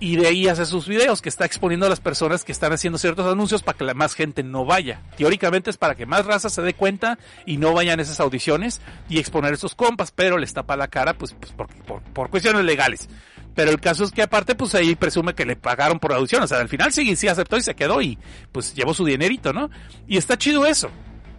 [0.00, 2.98] Y de ahí hace sus videos que está exponiendo a las personas que están haciendo
[2.98, 5.02] ciertos anuncios para que la más gente no vaya.
[5.16, 8.80] Teóricamente es para que más raza se dé cuenta y no vayan a esas audiciones
[9.08, 11.68] y exponer esos compas, pero les tapa la cara pues, pues por,
[12.02, 13.08] por cuestiones legales.
[13.54, 16.42] Pero el caso es que aparte, pues ahí presume que le pagaron por audición.
[16.42, 18.18] O sea, al final sí, sí aceptó y se quedó y
[18.52, 19.70] pues llevó su dinerito, ¿no?
[20.06, 20.90] Y está chido eso.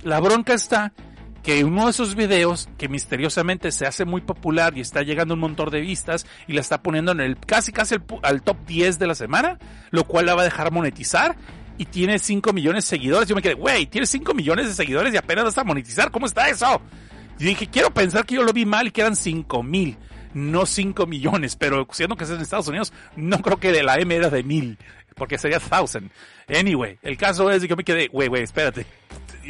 [0.04, 0.94] La bronca está
[1.44, 5.42] que uno de esos videos que misteriosamente se hace muy popular y está llegando un
[5.42, 9.06] montón de vistas y la está poniendo en el casi casi al top 10 de
[9.06, 9.60] la semana,
[9.92, 11.36] lo cual la va a dejar monetizar
[11.78, 13.30] y tiene 5 millones de seguidores.
[13.30, 16.26] Yo me quedé, güey, tiene 5 millones de seguidores y apenas vas a monetizar, ¿cómo
[16.26, 16.82] está eso?
[17.38, 19.98] Y dije, quiero pensar que yo lo vi mal y que eran 5 mil
[20.36, 23.96] no 5 millones, pero siendo que es en Estados Unidos, no creo que de la
[23.96, 24.78] M era de mil,
[25.16, 26.12] porque sería thousand.
[26.48, 28.86] Anyway, el caso es que yo me quedé, güey, güey, espérate.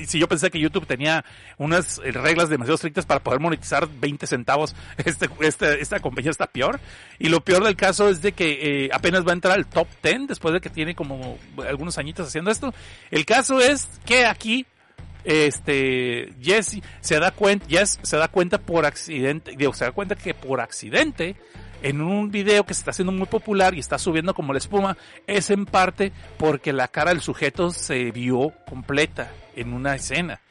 [0.05, 1.25] Si yo pensé que YouTube tenía
[1.57, 6.79] unas reglas demasiado estrictas para poder monetizar 20 centavos, este, este, esta compañía está peor.
[7.17, 9.87] Y lo peor del caso es de que eh, apenas va a entrar al top
[10.03, 12.73] 10 después de que tiene como algunos añitos haciendo esto.
[13.09, 14.67] El caso es que aquí
[15.25, 20.15] este Jesse se da cuenta, Jess se da cuenta por accidente, digo, se da cuenta
[20.15, 21.35] que por accidente
[21.81, 24.97] en un video que se está haciendo muy popular y está subiendo como la espuma,
[25.27, 30.41] es en parte porque la cara del sujeto se vio completa en una escena.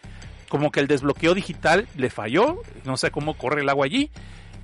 [0.49, 4.11] Como que el desbloqueo digital le falló, no sé cómo corre el agua allí,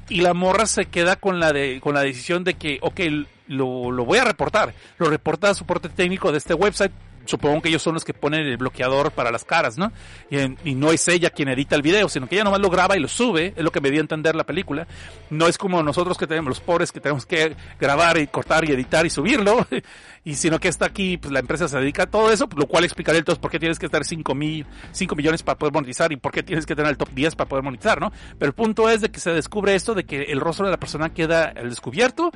[0.09, 3.01] y la morra se queda con la de, con la decisión de que, ok,
[3.49, 4.75] lo, lo voy a reportar.
[4.99, 6.93] Lo reporta a soporte técnico de este website
[7.25, 9.93] supongo que ellos son los que ponen el bloqueador para las caras, ¿no?
[10.31, 13.01] Y, no es ella quien edita el video, sino que ella nomás lo graba y
[13.01, 14.87] lo sube, es lo que me dio a entender la película.
[15.29, 18.73] No es como nosotros que tenemos, los pobres que tenemos que grabar y cortar y
[18.73, 19.67] editar y subirlo,
[20.25, 22.85] y sino que está aquí, pues la empresa se dedica a todo eso, lo cual
[22.85, 26.17] explicaré entonces por qué tienes que estar 5 mil, 5 millones para poder monetizar y
[26.17, 28.13] por qué tienes que tener el top 10 para poder monetizar, ¿no?
[28.39, 30.79] Pero el punto es de que se descubre esto, de que el rostro de la
[30.79, 32.31] persona queda al descubierto,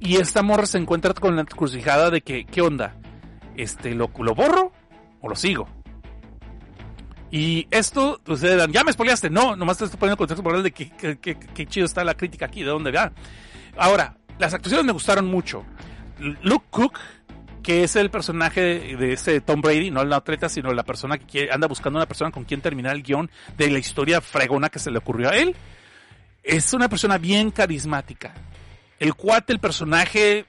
[0.00, 2.94] y esta morra se encuentra con la encrucijada de que, ¿qué onda?
[3.56, 4.72] Este, lo, lo borro
[5.20, 5.68] o lo sigo.
[7.30, 9.30] Y esto, ustedes dan, ya me spoileaste.
[9.30, 12.62] No, nomás te estoy poniendo contexto moral de que, que, chido está la crítica aquí,
[12.62, 13.12] de dónde va.
[13.76, 15.64] Ahora, las actuaciones me gustaron mucho.
[16.18, 16.98] Luke Cook,
[17.62, 21.50] que es el personaje de ese Tom Brady, no el atleta, sino la persona que
[21.50, 24.90] anda buscando una persona con quien terminar el guion de la historia fregona que se
[24.90, 25.56] le ocurrió a él.
[26.44, 28.34] Es una persona bien carismática.
[29.00, 30.46] El cuate, el personaje,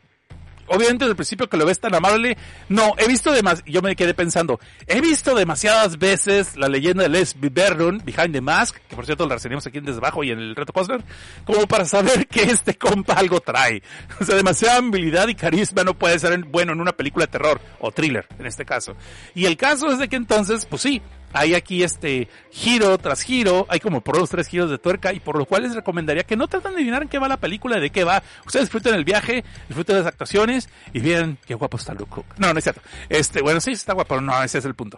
[0.67, 2.38] obviamente desde el principio que lo ves tan amable,
[2.69, 7.10] no, he visto demasiado, yo me quedé pensando, he visto demasiadas veces la leyenda de
[7.10, 10.32] Les Vernon, Behind the Mask, que por cierto la reseñamos aquí en Desde Abajo y
[10.32, 11.03] en el Reto Cosner,
[11.45, 13.82] como para saber que este compa algo trae.
[14.19, 17.62] O sea, demasiada habilidad y carisma no puede ser bueno en una película de terror,
[17.80, 18.95] o thriller en este caso.
[19.36, 21.01] Y el caso es de que entonces, pues sí,
[21.33, 25.19] hay aquí este giro tras giro, hay como por dos, tres giros de tuerca y
[25.19, 27.79] por lo cual les recomendaría que no traten de adivinar en qué va la película,
[27.79, 28.23] de qué va.
[28.45, 32.25] Ustedes disfruten el viaje, disfruten las actuaciones y vean qué guapo está Luke Cook.
[32.37, 32.81] No, no es cierto.
[33.09, 34.97] Este, bueno, sí está guapo, pero no, ese es el punto.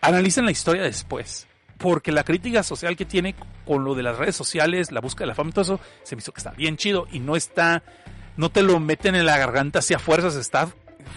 [0.00, 1.46] Analicen la historia después.
[1.76, 3.34] Porque la crítica social que tiene
[3.66, 6.14] con lo de las redes sociales, la búsqueda de la fama y todo eso, se
[6.14, 7.82] me hizo que está bien chido y no está,
[8.36, 10.68] no te lo meten en la garganta hacia fuerzas, está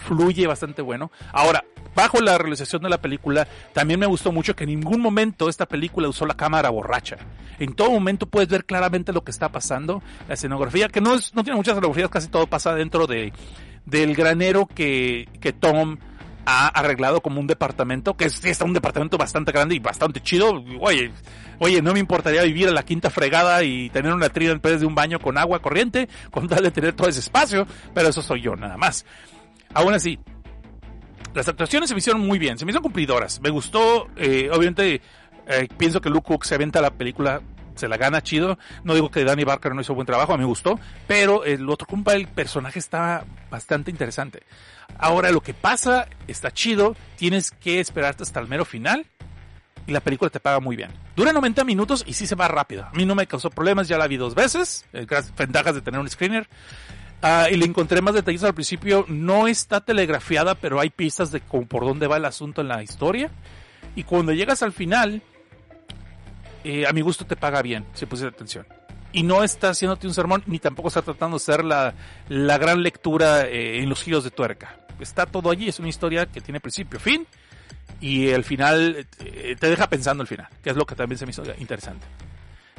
[0.07, 1.11] fluye bastante bueno.
[1.31, 1.63] Ahora,
[1.97, 5.65] bajo la realización de la película, también me gustó mucho que en ningún momento esta
[5.65, 7.17] película usó la cámara borracha.
[7.57, 10.03] En todo momento puedes ver claramente lo que está pasando.
[10.27, 13.33] La escenografía, que no, es, no tiene muchas escenografías, casi todo pasa dentro de,
[13.83, 15.27] del granero que,
[15.59, 15.97] Tom
[16.45, 20.63] ha arreglado como un departamento, que es, es un departamento bastante grande y bastante chido.
[20.79, 21.11] Oye,
[21.57, 24.79] oye, no me importaría vivir en la quinta fregada y tener una trina en vez
[24.79, 28.21] de un baño con agua corriente, con tal de tener todo ese espacio, pero eso
[28.21, 29.03] soy yo, nada más.
[29.73, 30.19] Aún así,
[31.37, 33.39] las actuaciones se me hicieron muy bien, se me hicieron cumplidoras.
[33.41, 35.01] Me gustó, eh, obviamente,
[35.47, 37.41] eh, pienso que Luke Cook se aventa la película,
[37.75, 38.57] se la gana chido.
[38.83, 41.69] No digo que Danny Barker no hizo buen trabajo, a mí me gustó, pero el
[41.69, 44.43] otro compa, el personaje estaba bastante interesante.
[44.97, 49.05] Ahora lo que pasa está chido, tienes que esperarte hasta el mero final
[49.85, 50.89] y la película te paga muy bien.
[51.15, 52.83] Dura 90 minutos y sí se va rápido.
[52.83, 55.05] A mí no me causó problemas, ya la vi dos veces, eh,
[55.37, 56.49] ventajas de tener un screener.
[57.23, 59.05] Uh, y le encontré más detalles al principio.
[59.07, 63.31] No está telegrafiada, pero hay pistas de por dónde va el asunto en la historia.
[63.95, 65.23] Y cuando llegas al final,
[66.63, 68.67] eh, a mi gusto te paga bien, si pusiste atención.
[69.11, 71.95] Y no está haciéndote un sermón, ni tampoco está tratando de ser la,
[72.29, 74.77] la gran lectura eh, en los giros de tuerca.
[74.99, 77.25] Está todo allí, es una historia que tiene principio, fin.
[77.99, 81.25] Y el final eh, te deja pensando el final, que es lo que también se
[81.25, 82.05] me hizo interesante.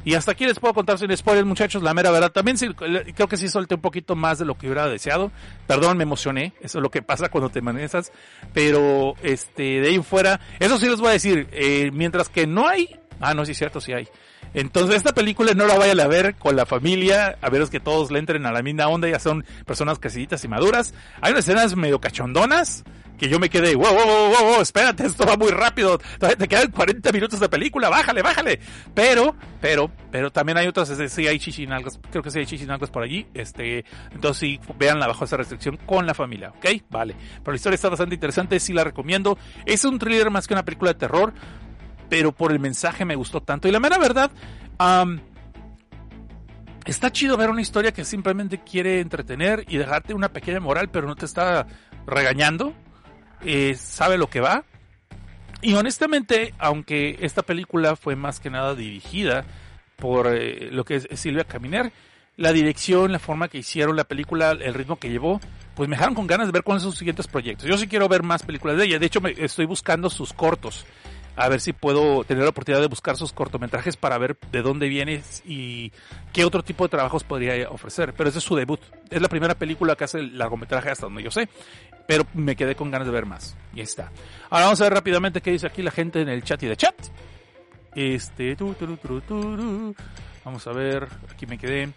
[0.09, 2.31] Y hasta aquí les puedo contar sin spoilers, muchachos, la mera verdad.
[2.31, 5.31] También sí, creo que sí solté un poquito más de lo que hubiera deseado.
[5.67, 6.53] Perdón, me emocioné.
[6.61, 8.11] Eso es lo que pasa cuando te manejas.
[8.51, 11.47] Pero, este, de ahí fuera, eso sí les voy a decir.
[11.51, 14.07] Eh, mientras que no hay, ah, no, sí es cierto, sí hay.
[14.53, 18.11] Entonces, esta película no la vayan a ver con la familia, a ver que todos
[18.11, 20.93] le entren a la misma onda, ya son personas creciditas y maduras.
[21.21, 22.83] Hay unas escenas medio cachondonas,
[23.19, 25.99] que yo me quedé, wow, wow, wow, wow, espérate, esto va muy rápido,
[26.37, 28.59] te quedan 40 minutos de película, bájale, bájale.
[28.93, 33.03] Pero, pero, pero también hay otras, sí hay chichinalgas, creo que sí hay chichinalgas por
[33.03, 36.65] allí, este, entonces sí, veanla bajo esa restricción con la familia, ¿ok?
[36.89, 37.15] Vale.
[37.39, 39.37] Pero la historia está bastante interesante, sí la recomiendo.
[39.65, 41.33] Es un thriller más que una película de terror,
[42.09, 43.67] pero por el mensaje me gustó tanto.
[43.67, 44.31] Y la mera verdad,
[46.85, 51.07] está chido ver una historia que simplemente quiere entretener y dejarte una pequeña moral, pero
[51.07, 51.67] no te está
[52.05, 52.73] regañando
[53.41, 54.63] eh, sabe lo que va.
[55.61, 59.43] Y honestamente, aunque esta película fue más que nada dirigida
[59.97, 61.91] por eh, lo que es Silvia Caminer,
[62.37, 65.41] la dirección, la forma que hicieron la película, el ritmo que llevó,
[65.75, 67.67] pues me dejaron con ganas de ver cuáles son sus siguientes proyectos.
[67.67, 68.99] Yo sí quiero ver más películas de ella.
[68.99, 70.85] De hecho, me estoy buscando sus cortos.
[71.39, 74.89] A ver si puedo tener la oportunidad de buscar sus cortometrajes para ver de dónde
[74.89, 75.91] viene y
[76.33, 78.13] qué otro tipo de trabajos podría ofrecer.
[78.13, 78.81] Pero ese es su debut.
[79.09, 81.47] Es la primera película que hace el largometraje hasta donde yo sé
[82.09, 83.55] pero me quedé con ganas de ver más.
[83.71, 84.11] Y está.
[84.49, 86.75] Ahora vamos a ver rápidamente qué dice aquí la gente en el chat y de
[86.75, 86.95] chat.
[87.93, 89.95] Este, tu, tu, tu,
[90.43, 91.93] vamos a ver, aquí me quedé.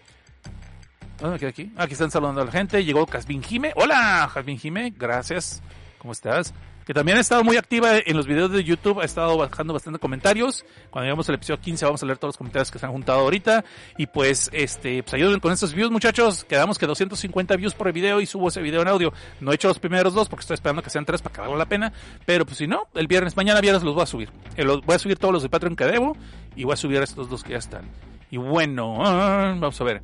[1.18, 1.72] ¿Dónde me quedé aquí?
[1.78, 2.85] Aquí están saludando a la gente.
[2.85, 3.72] Llegó Casvin Jime.
[3.74, 4.92] Hola, Casvin Jime.
[4.94, 5.62] Gracias.
[5.96, 6.52] ¿Cómo estás?
[6.85, 9.99] Que también ha estado muy activa en los videos de YouTube, ha estado bajando bastante
[9.99, 10.64] comentarios.
[10.90, 13.21] Cuando llegamos al episodio 15 vamos a leer todos los comentarios que se han juntado
[13.21, 13.64] ahorita.
[13.97, 16.45] Y pues, este, pues ayuden con estos views muchachos.
[16.45, 19.12] Quedamos que 250 views por el video y subo ese video en audio.
[19.40, 21.57] No he hecho los primeros dos porque estoy esperando que sean tres para que valga
[21.57, 21.92] la pena.
[22.27, 24.31] Pero pues si no, el viernes, mañana viernes los voy a subir.
[24.57, 26.16] Eh, voy a subir todos los de Patreon que debo
[26.57, 27.88] y voy a subir estos dos que ya están.
[28.31, 30.03] Y bueno, ah, vamos a ver.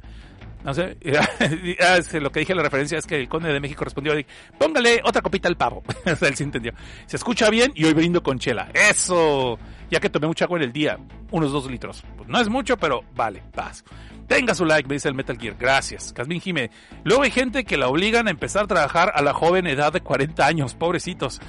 [0.64, 0.96] No sé,
[1.80, 4.12] ah, lo que dije la referencia es que el conde de México respondió,
[4.58, 5.82] póngale otra copita al pavo.
[6.04, 6.72] él sí entendió.
[7.06, 8.68] Se escucha bien y hoy brindo con chela.
[8.74, 9.58] Eso,
[9.90, 10.98] ya que tomé mucha agua en el día,
[11.30, 12.02] unos dos litros.
[12.16, 13.84] Pues no es mucho, pero vale, paz.
[14.28, 15.56] Tenga su like, me dice el Metal Gear.
[15.58, 16.12] Gracias.
[16.12, 16.70] Casmin Jime.
[17.02, 20.02] Luego hay gente que la obligan a empezar a trabajar a la joven edad de
[20.02, 20.74] 40 años.
[20.74, 21.40] Pobrecitos.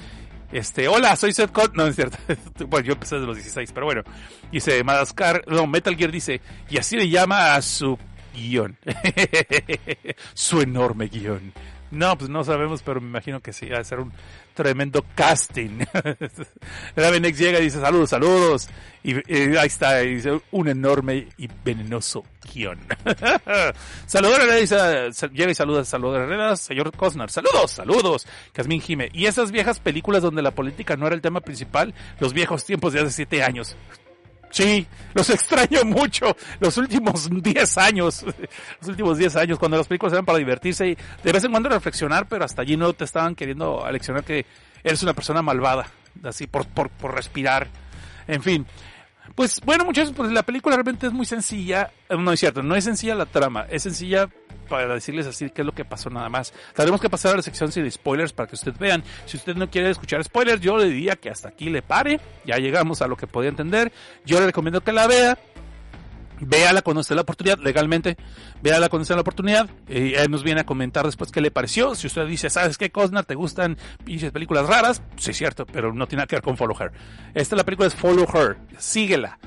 [0.50, 1.74] Este, hola, soy Seth Cott.
[1.74, 2.16] No, es cierto.
[2.68, 4.02] bueno, yo empecé desde los 16, pero bueno.
[4.50, 5.44] Dice Madagascar.
[5.46, 6.40] No, Metal Gear dice.
[6.70, 7.98] Y así le llama a su
[8.40, 8.78] guion.
[10.34, 11.52] Su enorme guion.
[11.90, 14.12] No, pues no sabemos, pero me imagino que sí, va a ser un
[14.54, 15.80] tremendo casting.
[16.96, 18.68] Ravenex llega y dice saludos, saludos.
[19.02, 19.14] Y,
[19.56, 22.78] ahí está, dice un enorme y venenoso guion.
[24.06, 24.76] Saludor dice,
[25.32, 29.08] llega y saluda, saludor señor Cosnar, saludos, saludos, Casmin Jime.
[29.12, 32.92] Y esas viejas películas donde la política no era el tema principal, los viejos tiempos
[32.92, 33.76] de hace siete años.
[34.50, 36.36] Sí, los extraño mucho.
[36.58, 38.22] Los últimos 10 años,
[38.80, 41.68] los últimos 10 años, cuando las películas eran para divertirse y de vez en cuando
[41.68, 44.44] reflexionar, pero hasta allí no te estaban queriendo aleccionar que
[44.82, 45.86] eres una persona malvada,
[46.24, 47.68] así por, por, por respirar.
[48.26, 48.66] En fin.
[49.34, 51.90] Pues bueno, muchachos, pues la película realmente es muy sencilla.
[52.08, 54.28] No es cierto, no es sencilla la trama, es sencilla
[54.70, 56.54] para decirles así qué es lo que pasó nada más.
[56.74, 59.04] Tendremos que pasar a la sección sin spoilers para que ustedes vean.
[59.26, 62.18] Si usted no quiere escuchar spoilers, yo le diría que hasta aquí le pare.
[62.46, 63.92] Ya llegamos a lo que podía entender.
[64.24, 65.36] Yo le recomiendo que la vea.
[66.40, 68.16] véala cuando esté la oportunidad, legalmente,
[68.62, 71.94] véala cuando esté la oportunidad, y él nos viene a comentar después qué le pareció,
[71.94, 73.24] si usted dice, ¿sabes qué, Cosnar?
[73.24, 75.02] ¿Te gustan pinches películas raras?
[75.16, 76.92] Sí, es cierto, pero no tiene nada que ver con Follow Her.
[77.34, 79.38] Esta la película es Follow Her, síguela,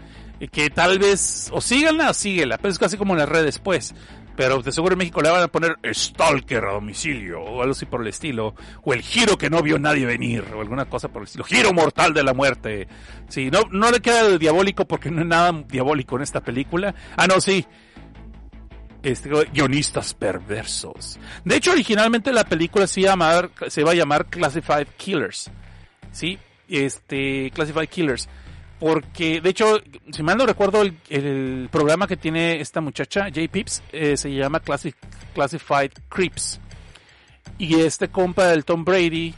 [0.51, 3.95] que tal vez, o síganla o síguela, pero es casi como en las redes, pues,
[4.36, 7.86] pero de seguro en México le van a poner Stalker a domicilio o algo así
[7.86, 11.22] por el estilo, o el giro que no vio nadie venir, o alguna cosa por
[11.22, 12.88] el estilo, giro mortal de la muerte.
[13.30, 16.93] Sí, no, no le queda de diabólico porque no hay nada diabólico en esta película.
[17.15, 17.65] Ah, no, sí.
[19.04, 21.19] Este, guionistas perversos.
[21.43, 25.52] De hecho, originalmente la película se, llamar, se iba a llamar Classified Killers.
[26.12, 28.30] Sí, este, Classified Killers
[28.84, 29.80] porque de hecho,
[30.12, 33.50] si mal no recuerdo, el, programa que tiene esta muchacha, J.
[33.50, 36.60] Pips, eh, se llama Classified Creeps.
[37.58, 39.34] Y este compa del Tom Brady,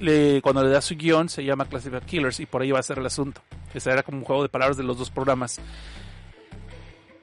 [0.00, 2.82] le, cuando le da su guion, se llama Classified Killers y por ahí va a
[2.82, 3.42] ser el asunto.
[3.74, 5.60] Ese era como un juego de palabras de los dos programas.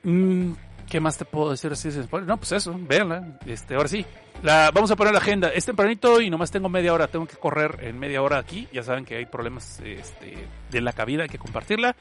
[0.04, 0.52] Mm,
[0.90, 1.90] ¿Qué más te puedo decir así?
[2.26, 3.38] No, pues eso, véanla.
[3.46, 4.04] Este, ahora sí,
[4.42, 5.50] la, vamos a poner la agenda.
[5.50, 7.08] Es tempranito y nomás tengo media hora.
[7.08, 8.68] Tengo que correr en media hora aquí.
[8.74, 11.96] Ya saben que hay problemas este, de la cabina, hay que compartirla.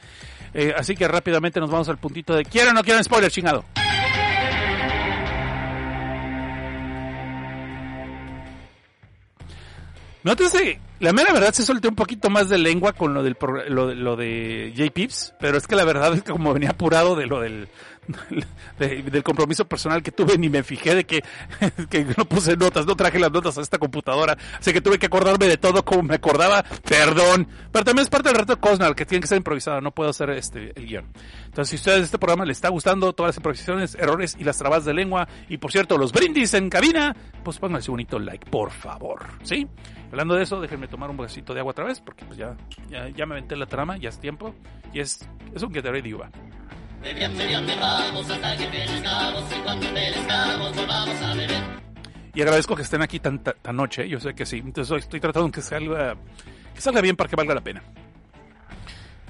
[0.54, 3.62] Eh, así que rápidamente nos vamos al puntito de ¿quieren o no quieren spoiler, chingado?
[10.22, 13.36] Nótese, la mera verdad se solté un poquito más de lengua con lo, del,
[13.68, 14.90] lo, lo de J.
[14.92, 17.68] Pips, pero es que la verdad es que como venía apurado de lo del,
[18.78, 21.22] del compromiso personal que tuve, ni me fijé de que,
[21.90, 25.06] que no puse notas, no traje las notas a esta computadora, así que tuve que
[25.06, 28.94] acordarme de todo como me acordaba, perdón, pero también es parte del reto de Cosnal,
[28.94, 31.06] que tiene que ser improvisado, no puedo hacer este el guion.
[31.46, 34.58] Entonces, si a ustedes este programa les está gustando, todas las improvisaciones, errores y las
[34.58, 38.50] trabas de lengua, y por cierto, los brindis en cabina, pues pónganse un bonito like,
[38.50, 39.66] por favor, ¿sí?
[40.10, 42.56] Hablando de eso, déjenme tomar un vasito de agua otra vez, porque pues ya,
[42.88, 44.54] ya, ya me aventé la trama, ya es tiempo,
[44.92, 46.30] y es, es un Gatorade de uva.
[52.34, 54.58] Y agradezco que estén aquí tan, tan noche, yo sé que sí.
[54.58, 56.16] Entonces estoy tratando que salga,
[56.74, 57.82] que salga bien para que valga la pena.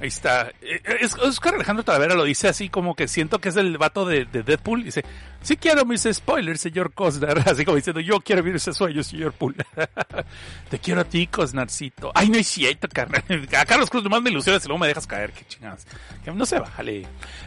[0.00, 0.52] Ahí está.
[0.62, 4.04] Eh, es, Oscar Alejandro Talavera lo dice así como que siento que es el vato
[4.04, 4.84] de, Deadpool.
[4.84, 5.04] Dice,
[5.42, 7.38] sí quiero mis spoilers, señor Cosnar.
[7.48, 9.56] Así como diciendo, yo quiero vivir ese sueño, señor Pool.
[10.70, 12.12] Te quiero a ti, Cosnarcito.
[12.14, 13.24] Ay, no es cierto, carnal.
[13.66, 15.32] Carlos Cruz nomás me ilusiones y luego me dejas caer.
[15.32, 15.86] Qué chingadas.
[16.32, 17.06] No se bájale.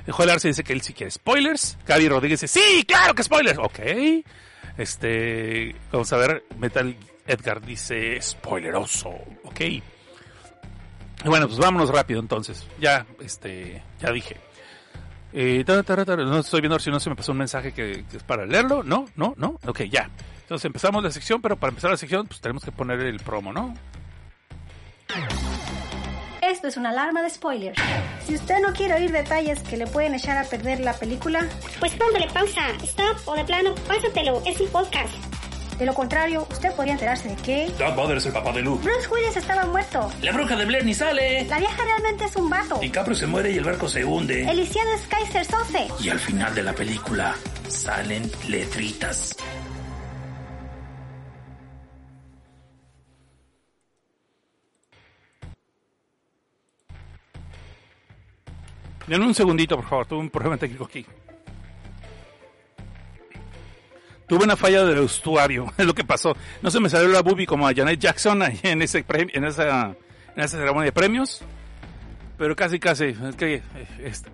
[0.10, 1.78] Joel Arce dice que él sí quiere spoilers.
[1.88, 3.60] Gaby Rodríguez dice, sí, claro que spoilers.
[3.60, 3.80] Ok.
[4.78, 6.44] Este, vamos a ver.
[6.58, 6.96] Metal
[7.28, 9.10] Edgar dice, spoileroso.
[9.46, 9.62] Ok.
[11.25, 12.67] Bueno, pues vámonos rápido entonces.
[12.79, 14.38] Ya, este, ya dije.
[15.34, 18.84] Eh, no estoy viendo si no se me pasó un mensaje que, es para leerlo.
[18.84, 19.60] No, no, no.
[19.65, 20.10] Ok, ya.
[20.41, 23.53] Entonces empezamos la sección, pero para empezar la sección, pues tenemos que poner el promo,
[23.53, 23.73] ¿no?
[26.41, 27.81] Esto es una alarma de spoilers.
[28.25, 31.47] Si usted no quiere oír detalles que le pueden echar a perder la película,
[31.79, 34.41] pues póngale pausa, stop o de plano, pásatelo.
[34.45, 35.40] Es un podcast.
[35.82, 37.74] De lo contrario, usted podría enterarse de que...
[37.80, 38.84] Vader es el papá de Luke.
[38.84, 40.12] Bruce Willis estaba muerto.
[40.22, 41.44] La bruja de Blair ni sale.
[41.46, 42.78] La vieja realmente es un vato.
[42.78, 44.48] DiCaprio se muere y el barco se hunde.
[44.48, 45.88] Elisiano es Kaiser Sose.
[46.00, 47.34] Y al final de la película
[47.67, 49.36] salen letritas.
[59.08, 60.06] Denme un segundito, por favor.
[60.06, 61.04] Tuve un problema técnico aquí.
[64.32, 66.38] Tuve una falla del usuario, es lo que pasó.
[66.62, 70.41] No se me salió la boobie como a Janet Jackson en, ese en, esa, en
[70.41, 71.41] esa ceremonia de premios.
[72.38, 73.08] Pero casi, casi.
[73.08, 73.62] Es que,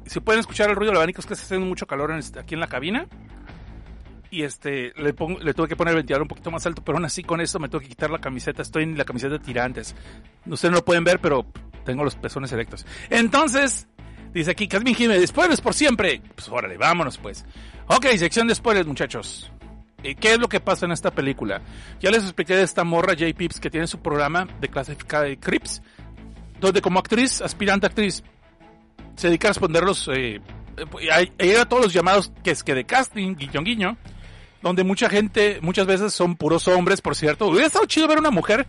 [0.05, 2.53] si pueden escuchar el ruido del abanico, es que está haciendo mucho calor este, aquí
[2.53, 3.07] en la cabina.
[4.29, 7.05] Y este, le, le tuve que poner el ventilador un poquito más alto, pero aún
[7.05, 8.61] así con esto me tuve que quitar la camiseta.
[8.61, 9.95] Estoy en la camiseta de tirantes.
[10.45, 11.47] Ustedes no lo pueden ver, pero
[11.85, 12.85] tengo los pezones erectos.
[13.09, 13.87] Entonces,
[14.31, 16.21] dice aquí Casmin Jiménez, spoilers por siempre.
[16.35, 17.47] Pues órale, vámonos pues.
[17.87, 19.51] Ok, sección de spoilers, muchachos.
[20.03, 21.61] Eh, ¿Qué es lo que pasa en esta película?
[21.99, 23.25] Ya les expliqué de esta morra J.
[23.35, 25.81] Pips que tiene su programa de clasificada de Crips,
[26.59, 28.23] donde como actriz, aspirante actriz,
[29.15, 30.39] se dedica a responder los, eh,
[31.39, 33.97] eh todos los llamados que es que de casting, guiño guiño,
[34.61, 37.47] donde mucha gente, muchas veces son puros hombres, por cierto.
[37.47, 38.67] Hubiera estado chido ver una mujer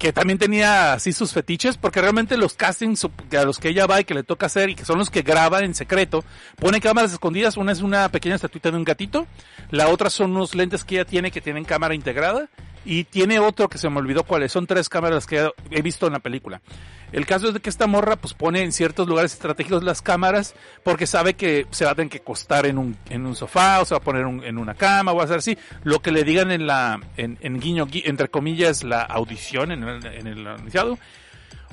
[0.00, 4.00] que también tenía así sus fetiches, porque realmente los castings a los que ella va
[4.00, 6.24] y que le toca hacer y que son los que graba en secreto,
[6.56, 9.26] pone cámaras escondidas, una es una pequeña estatuita de un gatito,
[9.70, 12.48] la otra son unos lentes que ella tiene que tienen cámara integrada
[12.84, 16.14] y tiene otro que se me olvidó cuáles, son tres cámaras que he visto en
[16.14, 16.60] la película.
[17.12, 20.54] El caso es de que esta morra pues pone en ciertos lugares estratégicos las cámaras
[20.84, 23.84] porque sabe que se va a tener que acostar en un, en un sofá o
[23.84, 25.58] se va a poner en una cama o a hacer así.
[25.82, 27.60] Lo que le digan en la, en, en
[28.04, 30.98] entre comillas, la audición en el, en el anunciado.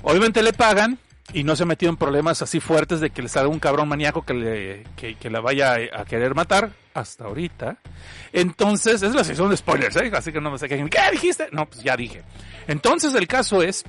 [0.02, 0.98] Obviamente le pagan
[1.34, 3.90] y no se ha metido en problemas así fuertes de que le salga un cabrón
[3.90, 7.78] maníaco que, le, que, que la vaya a querer matar hasta ahorita.
[8.34, 10.12] Entonces, es la sección de spoilers, ¿eh?
[10.14, 10.78] así que no me sé qué.
[10.90, 11.50] ¿Qué dijiste?
[11.52, 12.24] No, pues ya dije.
[12.68, 13.84] Entonces, el caso es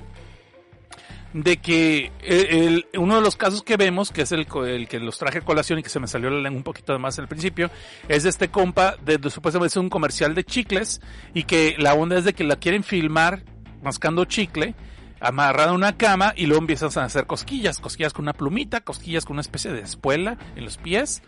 [1.33, 4.99] de que el, el- uno de los casos que vemos, que es el, el que
[4.99, 7.27] los traje a colación y que se me salió la lengua un poquito más al
[7.27, 7.69] principio,
[8.07, 11.01] es de este compa, de, de supuestamente es un comercial de chicles,
[11.33, 13.43] y que la onda es de que la quieren filmar
[13.83, 14.73] mascando chicle,
[15.19, 19.25] amarrada a una cama, y luego empiezas a hacer cosquillas, cosquillas con una plumita, cosquillas
[19.25, 21.21] con una especie de espuela en los pies,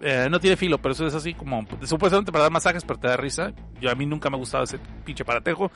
[0.00, 3.08] eh, no tiene filo, pero eso es así como, supuestamente para dar masajes, pero te
[3.08, 3.52] da risa.
[3.80, 5.72] Yo a mí nunca me ha gustado ese pinche paratejo.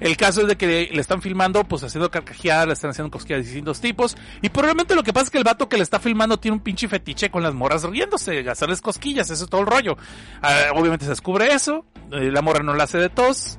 [0.00, 3.40] El caso es de que le están filmando, pues haciendo carcajeadas, le están haciendo cosquillas
[3.40, 4.16] de distintos tipos.
[4.42, 6.62] Y probablemente lo que pasa es que el vato que le está filmando tiene un
[6.62, 9.96] pinche fetiche con las morras riéndose, hacerles cosquillas, eso es todo el rollo.
[10.40, 13.58] Ah, obviamente se descubre eso, eh, la morra no la hace de tos.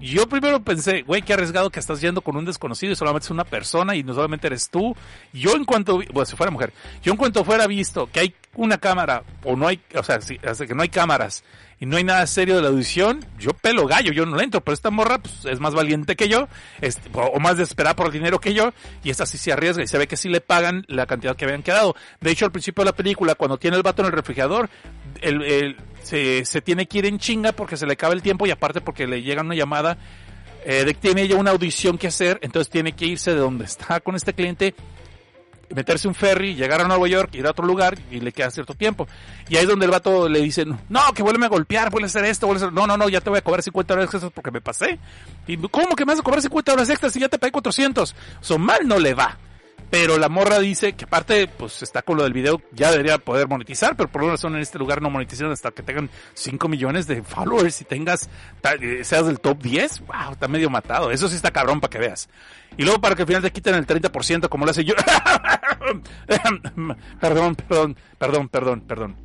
[0.00, 3.30] Yo primero pensé, güey, qué arriesgado que estás yendo con un desconocido y solamente es
[3.30, 4.96] una persona y no solamente eres tú.
[5.32, 6.72] Yo en cuanto, bueno, si fuera mujer,
[7.02, 10.38] yo en cuanto fuera visto que hay una cámara o no hay, o sea, si,
[10.44, 11.44] hasta que no hay cámaras
[11.78, 14.60] y no hay nada serio de la audición, yo pelo gallo, yo no le entro,
[14.60, 16.46] pero esta morra pues, es más valiente que yo,
[16.80, 18.72] este, o o más desesperada por el dinero que yo,
[19.04, 21.44] y esta sí se arriesga y se ve que sí le pagan la cantidad que
[21.46, 21.94] habían quedado.
[22.20, 24.68] De hecho, al principio de la película, cuando tiene el vato en el refrigerador,
[25.22, 28.46] el, el- se, se tiene que ir en chinga porque se le acaba el tiempo
[28.46, 29.98] y aparte porque le llega una llamada
[30.64, 33.64] eh, de que tiene ella una audición que hacer, entonces tiene que irse de donde
[33.64, 34.74] está con este cliente,
[35.74, 38.74] meterse un ferry, llegar a Nueva York, ir a otro lugar y le queda cierto
[38.74, 39.08] tiempo.
[39.48, 42.08] Y ahí es donde el vato le dice, no, que vuelve a golpear, vuelve a
[42.08, 42.74] hacer esto, vuelve a hacer...
[42.74, 44.98] No, no, no, ya te voy a cobrar 50 horas extras porque me pasé.
[45.46, 48.14] Y, ¿Cómo que me vas a cobrar 50 horas extras si ya te pagué 400?
[48.40, 49.38] So, mal no le va.
[49.90, 53.48] Pero la morra dice que aparte, pues está con lo del video, ya debería poder
[53.48, 57.08] monetizar, pero por una razón en este lugar no monetizan hasta que tengan 5 millones
[57.08, 58.30] de followers y tengas,
[58.80, 60.06] eh, seas del top 10.
[60.06, 61.10] Wow, está medio matado.
[61.10, 62.28] Eso sí está cabrón para que veas.
[62.76, 64.94] Y luego para que al final te quiten el 30% como lo hace yo.
[67.18, 69.16] perdón, perdón, perdón, perdón, perdón.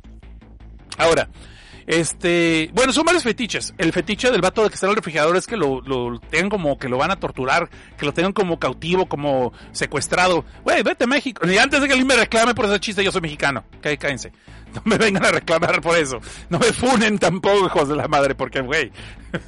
[0.98, 1.28] Ahora,
[1.86, 3.74] este, bueno, son varios fetiches.
[3.78, 6.48] El fetiche del vato de que está en el refrigerador es que lo, lo tengan
[6.50, 10.44] como que lo van a torturar, que lo tengan como cautivo, como secuestrado.
[10.64, 11.46] Güey, vete a México.
[11.48, 13.64] Y antes de que alguien me reclame por ese chiste, yo soy mexicano.
[13.80, 14.32] Cá- Cállense.
[14.76, 16.18] No me vengan a reclamar por eso.
[16.50, 18.92] No me funen tampoco, hijos de la madre, porque, güey.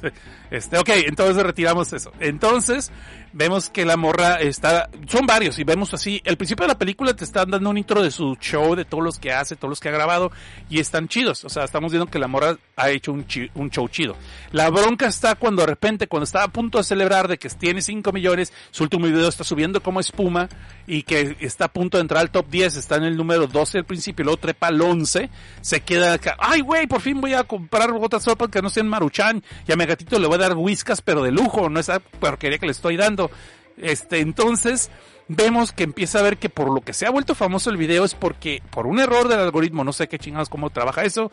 [0.51, 2.11] Este, ok, entonces retiramos eso.
[2.19, 2.91] Entonces,
[3.33, 7.13] vemos que la morra está, son varios y vemos así, el principio de la película
[7.15, 9.79] te están dando un intro de su show, de todos los que hace, todos los
[9.79, 10.31] que ha grabado
[10.67, 11.45] y están chidos.
[11.45, 14.15] O sea, estamos viendo que la morra ha hecho un, chi- un show chido.
[14.51, 17.83] La bronca está cuando de repente, cuando está a punto de celebrar de que tiene
[17.83, 20.49] 5 millones, su último video está subiendo como espuma
[20.87, 23.77] y que está a punto de entrar al top 10, está en el número 12
[23.77, 25.18] al principio luego trepa al 11,
[25.61, 28.81] se queda acá, ay güey, por fin voy a comprar otra sopa que no sea
[28.81, 31.79] en Maruchan y a mi gatito le voy a dar whiskas pero de lujo, no
[31.79, 33.31] esa porquería que le estoy dando.
[33.77, 34.91] Este, entonces,
[35.29, 38.03] vemos que empieza a ver que por lo que se ha vuelto famoso el video
[38.03, 41.31] es porque, por un error del algoritmo, no sé qué chingados cómo trabaja eso,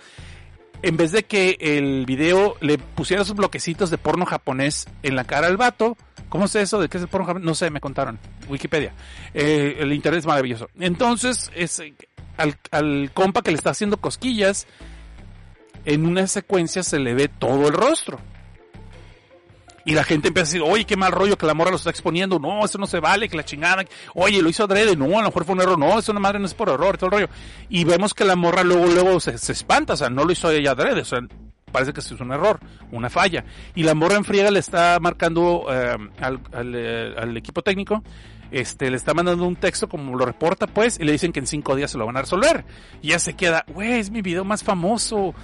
[0.82, 5.24] en vez de que el video le pusiera sus bloquecitos de porno japonés en la
[5.24, 5.96] cara al vato,
[6.28, 6.80] ¿cómo sé eso?
[6.80, 7.46] ¿De qué es el porno japonés?
[7.46, 8.18] No sé, me contaron.
[8.48, 8.92] Wikipedia.
[9.34, 10.68] Eh, el internet es maravilloso.
[10.78, 11.82] Entonces, es,
[12.36, 14.66] al, al compa que le está haciendo cosquillas,
[15.84, 18.20] en una secuencia se le ve todo el rostro.
[19.86, 21.90] Y la gente empieza a decir, oye, qué mal rollo que la morra lo está
[21.90, 22.40] exponiendo.
[22.40, 23.84] No, eso no se vale, que la chingada.
[24.14, 24.96] Oye, lo hizo adrede.
[24.96, 25.78] No, a lo mejor fue un error.
[25.78, 27.28] No, eso una madre no es por error, todo el rollo.
[27.68, 29.92] Y vemos que la morra luego, luego se, espanta.
[29.92, 31.02] O sea, no lo hizo ella adrede.
[31.02, 31.20] O sea,
[31.70, 32.58] parece que es un error,
[32.90, 33.44] una falla.
[33.76, 36.40] Y la morra en friega le está marcando eh, al,
[36.74, 38.02] eh, al equipo técnico.
[38.50, 41.46] Este, le está mandando un texto como lo reporta, pues, y le dicen que en
[41.46, 42.64] cinco días se lo van a resolver.
[43.02, 45.34] Y ya se queda, güey, es mi video más famoso.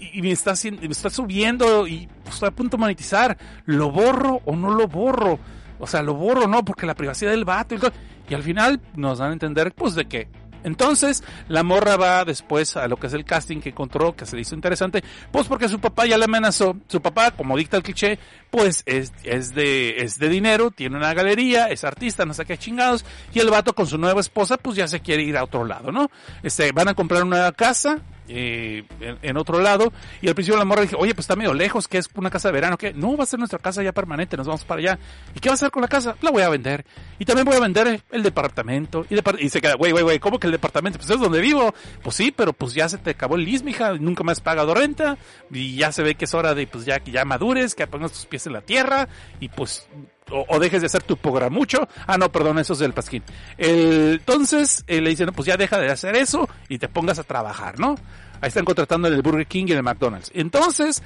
[0.00, 3.36] Y, me está me está subiendo y pues, estoy a punto de monetizar.
[3.66, 5.38] ¿Lo borro o no lo borro?
[5.78, 7.92] O sea, lo borro no, porque la privacidad del vato y todo.
[8.28, 10.28] Y al final nos dan a entender, pues, de que
[10.66, 14.34] entonces, la morra va después a lo que es el casting que encontró, que se
[14.34, 16.76] le hizo interesante, pues porque su papá ya le amenazó.
[16.88, 18.18] Su papá, como dicta el cliché,
[18.50, 22.58] pues es, es de, es de dinero, tiene una galería, es artista, no sé qué
[22.58, 25.64] chingados, y el vato con su nueva esposa, pues ya se quiere ir a otro
[25.64, 26.10] lado, ¿no?
[26.42, 29.92] Este, van a comprar una casa, eh, en, en, otro lado.
[30.20, 32.48] Y al principio la morra dije, oye, pues está medio lejos, que es una casa
[32.48, 34.98] de verano, que no, va a ser nuestra casa ya permanente, nos vamos para allá.
[35.34, 36.16] ¿Y qué va a hacer con la casa?
[36.22, 36.84] La voy a vender.
[37.18, 39.06] Y también voy a vender el departamento.
[39.08, 40.98] Y, depart y se queda, güey, güey, güey, ¿cómo que el departamento?
[40.98, 41.74] Pues es donde vivo.
[42.02, 44.74] Pues sí, pero pues ya se te acabó el lis, mija, nunca me has pagado
[44.74, 45.18] renta.
[45.50, 48.12] Y ya se ve que es hora de, pues ya que ya madures, que pongas
[48.12, 49.08] tus pies en la tierra.
[49.40, 49.88] Y pues
[50.30, 51.18] o, o, dejes de hacer tu
[51.50, 51.88] mucho.
[52.06, 53.22] Ah, no, perdón, eso es del pasquín.
[53.58, 57.24] Entonces eh, le dicen, no, pues ya deja de hacer eso y te pongas a
[57.24, 57.96] trabajar, ¿no?
[58.40, 60.30] Ahí están contratando el Burger King y el McDonald's.
[60.34, 61.02] Entonces,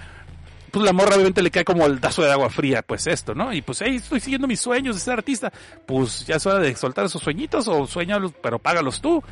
[0.70, 3.52] pues la morra obviamente le cae como el dazo de agua fría, pues esto, ¿no?
[3.52, 5.52] Y pues, hey, estoy siguiendo mis sueños de ser artista.
[5.86, 9.22] Pues ya es hora de soltar esos sueñitos o sueñalos, pero págalos tú.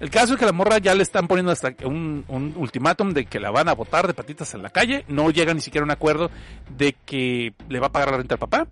[0.00, 3.24] El caso es que la morra ya le están poniendo hasta un, un ultimátum de
[3.24, 5.04] que la van a botar de patitas en la calle.
[5.08, 6.30] No llega ni siquiera a un acuerdo
[6.76, 8.68] de que le va a pagar la renta al papá.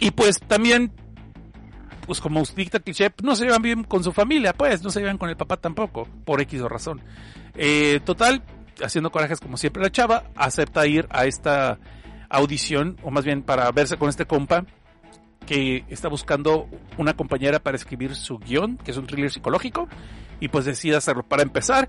[0.00, 0.90] Y pues también,
[2.06, 5.18] pues como dicta cliché, no se llevan bien con su familia, pues no se llevan
[5.18, 7.02] con el papá tampoco, por X o razón.
[7.54, 8.42] Eh, total,
[8.82, 11.78] haciendo corajes como siempre la chava, acepta ir a esta
[12.30, 14.64] audición, o más bien para verse con este compa,
[15.46, 19.88] que está buscando una compañera para escribir su guion, que es un thriller psicológico,
[20.38, 21.24] y pues decide hacerlo.
[21.24, 21.88] Para empezar,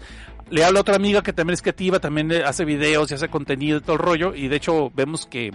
[0.49, 3.77] le habla a otra amiga que también es creativa, también hace videos y hace contenido
[3.77, 5.51] y todo el rollo, y de hecho vemos que,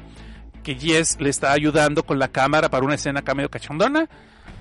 [0.67, 4.09] que Jess le está ayudando con la cámara para una escena acá medio cachondona,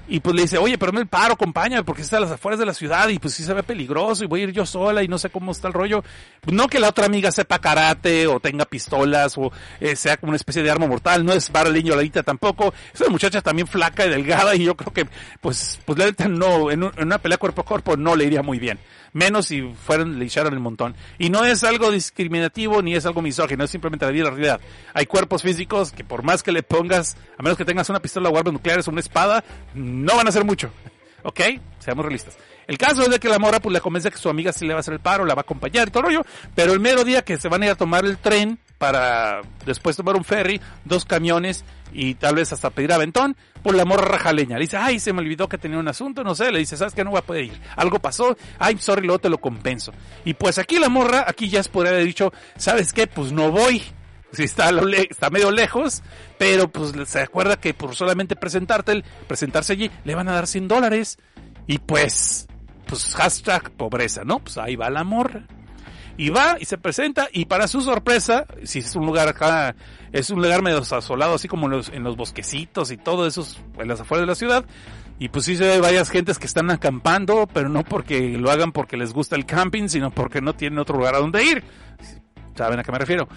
[0.08, 2.60] y pues le dice, oye, pero me el paro, acompáñame, porque está a las afueras
[2.60, 5.02] de la ciudad y pues sí se ve peligroso y voy a ir yo sola
[5.02, 6.04] y no sé cómo está el rollo.
[6.46, 10.38] No que la otra amiga sepa karate o tenga pistolas o eh, sea como una
[10.38, 12.72] especie de arma mortal, no es para el niño ladita tampoco.
[12.94, 15.08] Es una muchacha también flaca y delgada y yo creo que
[15.42, 18.44] pues, pues la neta no, en, en una pelea cuerpo a cuerpo no le iría
[18.44, 18.78] muy bien
[19.16, 20.94] menos si fueran, le echaran el montón.
[21.18, 24.62] Y no es algo discriminativo ni es algo misógino, es simplemente la vida la realidad.
[24.94, 28.30] Hay cuerpos físicos que por más que le pongas, a menos que tengas una pistola
[28.30, 29.44] o armas nucleares o una espada,
[29.74, 30.70] no van a hacer mucho.
[31.24, 31.40] ¿Ok?
[31.80, 32.38] Seamos realistas.
[32.68, 34.74] El caso es de que la mora pues le convence que su amiga sí le
[34.74, 37.06] va a hacer el paro, la va a acompañar y todo rollo, pero el mero
[37.06, 40.60] día que se van a ir a tomar el tren para después tomar un ferry,
[40.84, 41.64] dos camiones
[41.94, 44.58] y tal vez hasta pedir aventón, pues la morra rajaleña.
[44.58, 46.94] Le dice, ay, se me olvidó que tenía un asunto, no sé, le dice, ¿sabes
[46.94, 47.62] que No voy a poder ir.
[47.76, 49.94] Algo pasó, ay, sorry, luego te lo compenso.
[50.26, 53.08] Y pues aquí la morra, aquí ya podría haber dicho, ¿sabes qué?
[53.08, 53.82] Pues no voy.
[54.34, 54.70] Si está,
[55.10, 56.04] está medio lejos,
[56.38, 60.68] pero pues se acuerda que por solamente presentarte, presentarse allí, le van a dar 100
[60.68, 61.18] dólares.
[61.68, 62.48] Y pues,
[62.86, 64.40] pues hashtag pobreza, ¿no?
[64.40, 65.46] Pues ahí va la morra.
[66.18, 69.76] Y va y se presenta y para su sorpresa, si es un lugar acá,
[70.14, 73.46] es un lugar medio asolado, así como en los, bosquecitos y todo eso,
[73.78, 74.66] en las afueras de la ciudad.
[75.20, 78.72] Y pues sí se ve varias gentes que están acampando, pero no porque lo hagan
[78.72, 81.64] porque les gusta el camping, sino porque no tienen otro lugar a donde ir.
[82.56, 83.28] ¿Saben a qué me refiero?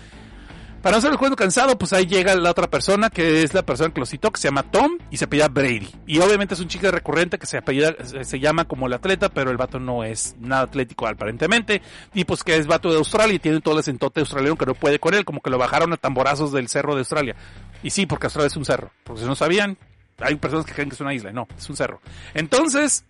[0.82, 3.62] Para no ser el cuento cansado, pues ahí llega la otra persona, que es la
[3.62, 5.88] persona que lo citó, que se llama Tom y se apellida Brady.
[6.06, 9.50] Y obviamente es un chico recurrente que se apellida, se llama como el atleta, pero
[9.50, 11.82] el vato no es nada atlético aparentemente.
[12.14, 14.74] Y pues que es vato de Australia y tiene todo el acentote australiano que no
[14.74, 17.34] puede con él, como que lo bajaron a tamborazos del cerro de Australia.
[17.82, 18.92] Y sí, porque Australia es un cerro.
[19.02, 19.76] Porque si no sabían,
[20.20, 21.32] hay personas que creen que es una isla.
[21.32, 22.00] No, es un cerro.
[22.34, 23.04] Entonces,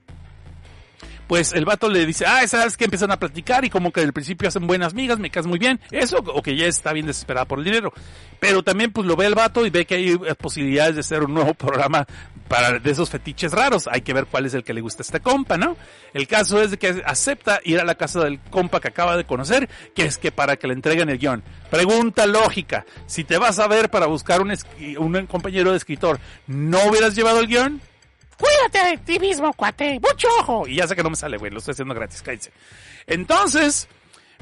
[1.29, 4.14] pues el vato le dice, ah, ¿sabes que Empiezan a platicar y como que al
[4.14, 5.79] principio hacen buenas migas, me caes muy bien.
[5.91, 7.93] Eso, o que ya está bien desesperada por el dinero.
[8.41, 11.35] Pero también pues lo ve el vato y ve que hay posibilidades de hacer un
[11.35, 12.07] nuevo programa
[12.49, 13.89] para de esos fetiches raros.
[13.93, 15.76] Hay que ver cuál es el que le gusta a este compa, ¿no?
[16.14, 19.24] El caso es de que acepta ir a la casa del compa que acaba de
[19.24, 21.43] conocer, que es que para que le entreguen el guion.
[21.70, 24.55] Pregunta lógica, si te vas a ver para buscar un,
[24.97, 27.83] un compañero de escritor, ¿no hubieras llevado el guion?
[28.39, 30.01] Cuídate de ti mismo, cuate.
[30.01, 30.66] Mucho ojo.
[30.66, 31.51] Y ya sé que no me sale, güey.
[31.51, 32.53] Lo estoy haciendo gratis, cállense.
[33.07, 33.89] Entonces,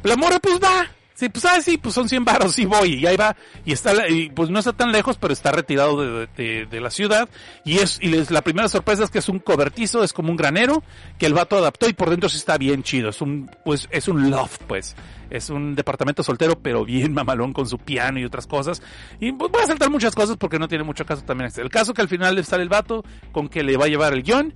[0.02, 0.86] la mora pues va.
[1.16, 2.96] Sí, pues ah, sí, pues son 100 baros, sí voy.
[2.96, 3.34] Y ahí va.
[3.64, 3.94] Y está,
[4.34, 7.26] pues no está tan lejos, pero está retirado de, de, la ciudad.
[7.64, 10.36] Y es, y les, la primera sorpresa es que es un cobertizo, es como un
[10.36, 10.82] granero,
[11.18, 13.08] que el vato adaptó y por dentro sí está bien chido.
[13.08, 14.94] Es un, pues, es un loft, pues.
[15.30, 18.82] Es un departamento soltero, pero bien mamalón con su piano y otras cosas.
[19.18, 21.50] Y pues, voy a saltar muchas cosas porque no tiene mucho caso también.
[21.56, 23.02] El caso que al final está el vato
[23.32, 24.54] con que le va a llevar el guion.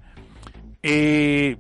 [0.83, 1.57] Eh,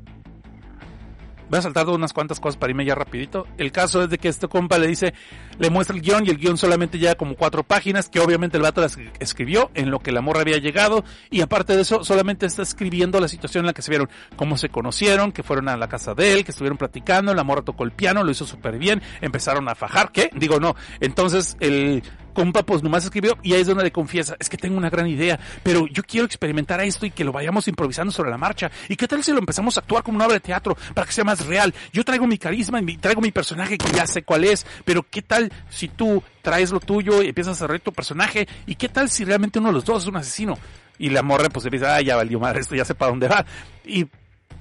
[1.50, 3.46] voy a saltar unas cuantas cosas para irme ya rapidito.
[3.58, 5.12] El caso es de que este compa le dice,
[5.58, 8.62] le muestra el guion y el guion solamente lleva como cuatro páginas, que obviamente el
[8.62, 12.46] vato las escribió en lo que la morra había llegado, y aparte de eso, solamente
[12.46, 15.76] está escribiendo la situación en la que se vieron, cómo se conocieron, que fueron a
[15.76, 18.78] la casa de él, que estuvieron platicando, la morra tocó el piano, lo hizo súper
[18.78, 20.30] bien, empezaron a fajar, ¿qué?
[20.34, 20.76] Digo, no.
[21.00, 24.76] Entonces, el compa pues nomás escribió y ahí es donde le confiesa, es que tengo
[24.76, 28.38] una gran idea, pero yo quiero experimentar esto y que lo vayamos improvisando sobre la
[28.38, 28.70] marcha.
[28.88, 31.12] ¿Y qué tal si lo empezamos a actuar como una obra de teatro para que
[31.12, 31.74] sea más real?
[31.92, 35.22] Yo traigo mi carisma y traigo mi personaje que ya sé cuál es, pero ¿qué
[35.22, 38.48] tal si tú traes lo tuyo y empiezas a hacer tu personaje?
[38.66, 40.58] ¿Y qué tal si realmente uno de los dos es un asesino?
[40.98, 43.44] Y la morra pues empieza, ah, ya valió madre, esto ya sé para dónde va.
[43.84, 44.06] Y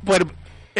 [0.06, 0.22] pues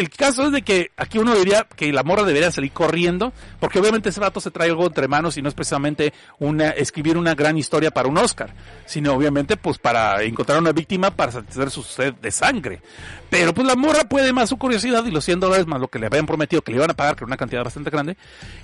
[0.00, 3.78] el caso es de que aquí uno diría que la morra debería salir corriendo, porque
[3.78, 7.34] obviamente ese rato se trae algo entre manos y no es precisamente una, escribir una
[7.34, 8.54] gran historia para un Oscar,
[8.86, 12.80] sino obviamente pues para encontrar una víctima para satisfacer su sed de sangre.
[13.28, 15.98] Pero pues la morra puede más su curiosidad y los 100 dólares más lo que
[15.98, 18.16] le habían prometido que le iban a pagar, que era una cantidad bastante grande,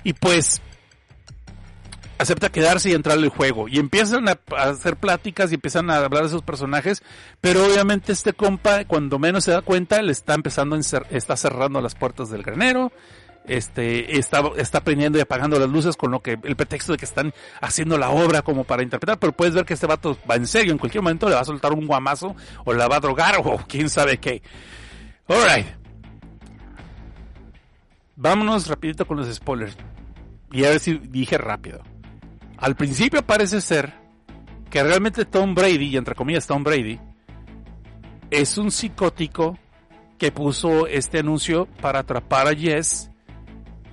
[0.03, 0.59] y pues
[2.17, 3.67] acepta quedarse y entrar al juego.
[3.67, 7.03] Y empiezan a, hacer pláticas y empiezan a hablar de sus personajes,
[7.41, 11.81] pero obviamente este compa, cuando menos se da cuenta, le está empezando a está cerrando
[11.81, 12.91] las puertas del granero,
[13.47, 17.05] este está, está prendiendo y apagando las luces con lo que el pretexto de que
[17.05, 20.47] están haciendo la obra como para interpretar, pero puedes ver que este vato va en
[20.47, 23.35] serio, en cualquier momento le va a soltar un guamazo o la va a drogar
[23.43, 24.41] o quién sabe qué.
[25.27, 25.67] Alright.
[28.15, 29.77] Vámonos rapidito con los spoilers.
[30.51, 31.83] Y a ver si dije rápido.
[32.57, 33.93] Al principio parece ser
[34.69, 36.99] que realmente Tom Brady, y entre comillas Tom Brady,
[38.29, 39.57] es un psicótico
[40.17, 43.11] que puso este anuncio para atrapar a Jess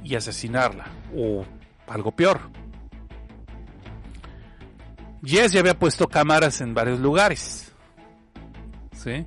[0.02, 0.86] y asesinarla.
[1.14, 1.44] O
[1.86, 2.40] algo peor.
[5.22, 7.72] Jess ya había puesto cámaras en varios lugares.
[8.92, 9.26] ¿Sí?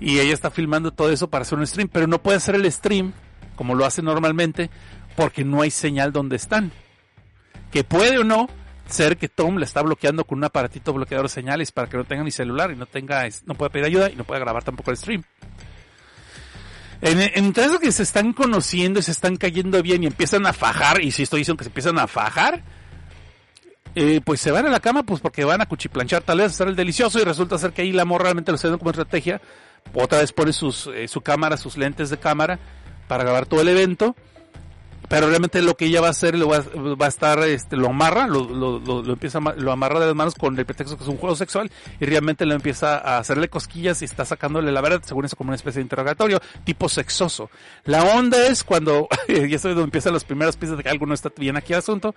[0.00, 2.70] Y ella está filmando todo eso para hacer un stream, pero no puede hacer el
[2.70, 3.12] stream
[3.56, 4.70] como lo hace normalmente
[5.16, 6.72] porque no hay señal donde están.
[7.74, 8.48] Que puede o no
[8.88, 12.04] ser que Tom le está bloqueando con un aparatito bloqueador de señales para que no
[12.04, 14.92] tenga ni celular y no tenga, no pueda pedir ayuda y no pueda grabar tampoco
[14.92, 15.24] el stream.
[17.00, 21.02] En, en que se están conociendo y se están cayendo bien y empiezan a fajar,
[21.02, 22.62] y si estoy diciendo que se empiezan a fajar,
[23.96, 26.50] eh, pues se van a la cama pues porque van a cuchiplanchar tal vez a
[26.50, 29.40] hacer el delicioso y resulta ser que ahí la morra realmente lo está como estrategia.
[29.92, 32.60] Otra vez pone sus, eh, su cámara, sus lentes de cámara
[33.08, 34.14] para grabar todo el evento
[35.08, 36.60] pero realmente lo que ella va a hacer lo va,
[37.00, 40.34] va a estar este lo amarra lo, lo, lo, empieza lo amarra de las manos
[40.34, 44.02] con el pretexto que es un juego sexual y realmente lo empieza a hacerle cosquillas
[44.02, 47.50] y está sacándole la verdad según eso como una especie de interrogatorio tipo sexoso.
[47.84, 51.06] La onda es cuando y eso es donde empiezan las primeras pistas de que algo
[51.06, 52.14] no está bien aquí el asunto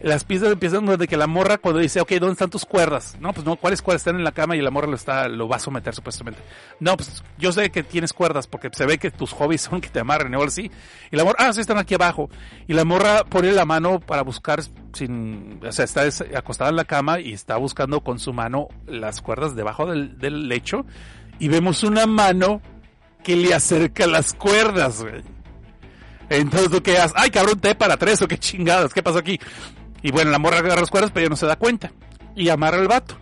[0.00, 3.16] las pistas empiezan desde que la morra cuando dice, ok, ¿dónde están tus cuerdas?
[3.18, 5.48] No, pues no, ¿cuáles cuerdas están en la cama y la morra lo está, lo
[5.48, 6.40] va a someter supuestamente?
[6.80, 9.88] No, pues yo sé que tienes cuerdas porque se ve que tus hobbies son que
[9.88, 10.70] te amarren o algo así.
[11.10, 12.28] Y la morra, ah, sí, están aquí abajo.
[12.66, 16.02] Y la morra pone la mano para buscar sin, o sea, está
[16.36, 20.84] acostada en la cama y está buscando con su mano las cuerdas debajo del, lecho
[21.38, 22.60] y vemos una mano
[23.22, 25.22] que le acerca las cuerdas, güey.
[26.28, 29.38] Entonces tú quedas, ay cabrón, té para tres o qué chingadas, ¿qué pasó aquí?
[30.06, 31.90] Y bueno, la morra agarra las cuerdas, pero ella no se da cuenta.
[32.36, 33.16] Y amarra al vato.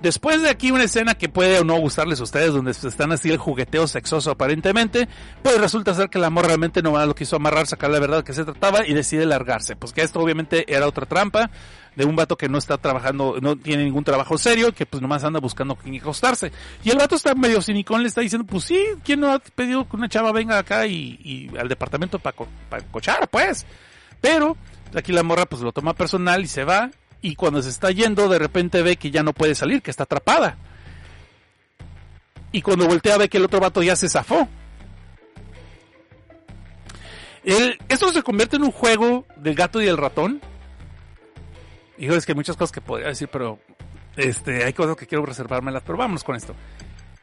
[0.00, 3.28] Después de aquí una escena que puede o no gustarles a ustedes, donde están así
[3.28, 5.08] el jugueteo sexoso aparentemente,
[5.42, 8.32] pues resulta ser que la morra realmente no lo quiso amarrar, sacar la verdad que
[8.32, 9.74] se trataba y decide largarse.
[9.74, 11.50] Pues que esto obviamente era otra trampa
[11.96, 15.24] de un vato que no está trabajando, no tiene ningún trabajo serio, que pues nomás
[15.24, 16.52] anda buscando quién acostarse.
[16.84, 19.88] Y el vato está medio cinicón, le está diciendo, pues sí, ¿quién no ha pedido
[19.88, 22.36] que una chava venga acá y, y al departamento para
[22.92, 23.66] cochar, pues?
[24.20, 24.56] Pero
[24.94, 26.90] aquí la morra pues lo toma personal y se va.
[27.20, 30.04] Y cuando se está yendo, de repente ve que ya no puede salir, que está
[30.04, 30.56] atrapada.
[32.52, 34.48] Y cuando voltea ve que el otro vato ya se zafó.
[37.44, 40.40] El, esto se convierte en un juego del gato y el ratón.
[41.98, 43.58] Hijo, es que hay muchas cosas que podría decir, pero
[44.16, 46.54] este, hay cosas que quiero reservármelas, pero vámonos con esto.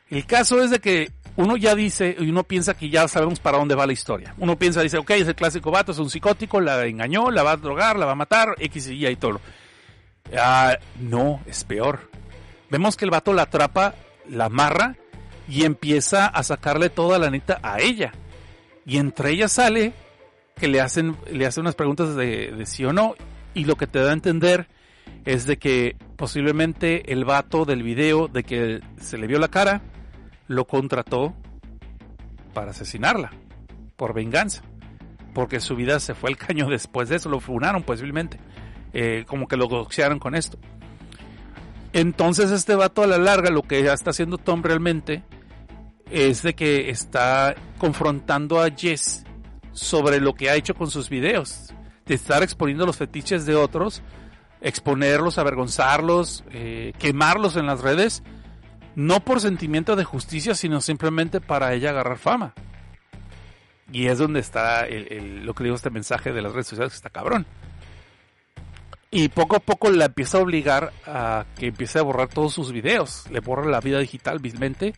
[0.09, 3.57] El caso es de que uno ya dice y uno piensa que ya sabemos para
[3.57, 4.33] dónde va la historia.
[4.37, 7.51] Uno piensa, dice, ok, es el clásico vato, es un psicótico, la engañó, la va
[7.51, 9.41] a drogar, la va a matar, X y Y y todo.
[10.37, 12.09] Ah, no, es peor.
[12.69, 13.95] Vemos que el vato la atrapa,
[14.29, 14.95] la amarra
[15.47, 18.13] y empieza a sacarle toda la neta a ella.
[18.85, 19.93] Y entre ellas sale
[20.55, 23.15] que le hacen, le hacen unas preguntas de, de sí o no.
[23.53, 24.67] Y lo que te da a entender
[25.26, 29.82] es de que posiblemente el vato del video, de que se le vio la cara,
[30.47, 31.36] lo contrató
[32.53, 33.32] para asesinarla,
[33.95, 34.61] por venganza,
[35.34, 38.39] porque su vida se fue al caño después de eso, lo funaron posiblemente,
[38.93, 40.57] eh, como que lo doxearon con esto.
[41.91, 45.23] Entonces este vato a la larga lo que ya está haciendo Tom realmente
[46.11, 49.23] es de que está confrontando a Jess
[49.71, 51.73] sobre lo que ha hecho con sus videos,
[52.05, 54.01] de estar exponiendo los fetiches de otros,
[54.66, 58.24] exponerlos, avergonzarlos, eh, quemarlos en las redes
[58.95, 62.53] no por sentimiento de justicia, sino simplemente para ella agarrar fama.
[63.91, 67.09] Y es donde está lo que digo este mensaje de las redes sociales, que está
[67.09, 67.45] cabrón.
[69.11, 72.72] Y poco a poco la empieza a obligar a que empiece a borrar todos sus
[72.72, 73.30] videos.
[73.30, 74.95] Le borra la vida digital vilmente.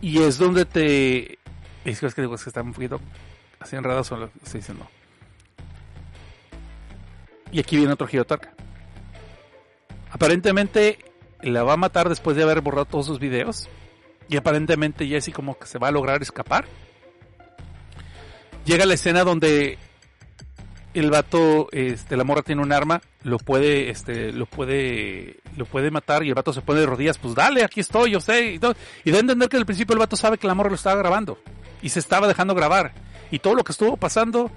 [0.00, 1.38] Y es donde te...
[1.84, 3.00] Es que, que, digo, es que está un poquito
[3.58, 4.86] así enredado sobre lo que estoy diciendo.
[7.52, 8.26] Y aquí viene otro giro
[10.10, 10.98] Aparentemente
[11.42, 13.68] la va a matar después de haber borrado todos sus videos.
[14.28, 16.66] Y aparentemente Jesse como que se va a lograr escapar.
[18.64, 19.78] Llega la escena donde
[20.94, 25.90] el vato, este, la morra tiene un arma, lo puede, este, lo puede, lo puede
[25.90, 28.58] matar y el vato se pone de rodillas, pues dale, aquí estoy, yo sé, y,
[28.58, 28.74] todo.
[29.04, 31.38] y de entender que al principio el vato sabe que la morra lo estaba grabando
[31.82, 32.92] y se estaba dejando grabar
[33.30, 34.50] y todo lo que estuvo pasando,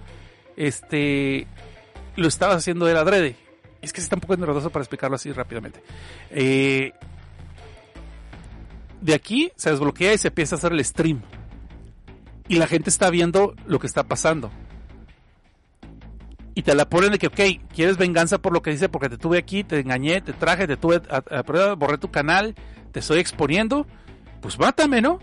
[0.56, 1.48] este,
[2.16, 3.36] lo estaba haciendo él adrede
[3.82, 5.82] es que está un poco enredoso para explicarlo así rápidamente.
[6.30, 6.94] Eh,
[9.02, 11.22] de aquí se desbloquea y se empieza a hacer el stream.
[12.48, 14.52] y la gente está viendo lo que está pasando.
[16.54, 17.40] Y te la ponen de que, ok,
[17.74, 20.76] quieres venganza por lo que dice, porque te tuve aquí, te engañé, te traje, te
[20.76, 22.56] tuve a, borré tu canal,
[22.92, 23.88] te estoy exponiendo,
[24.42, 25.20] pues mátame, ¿no?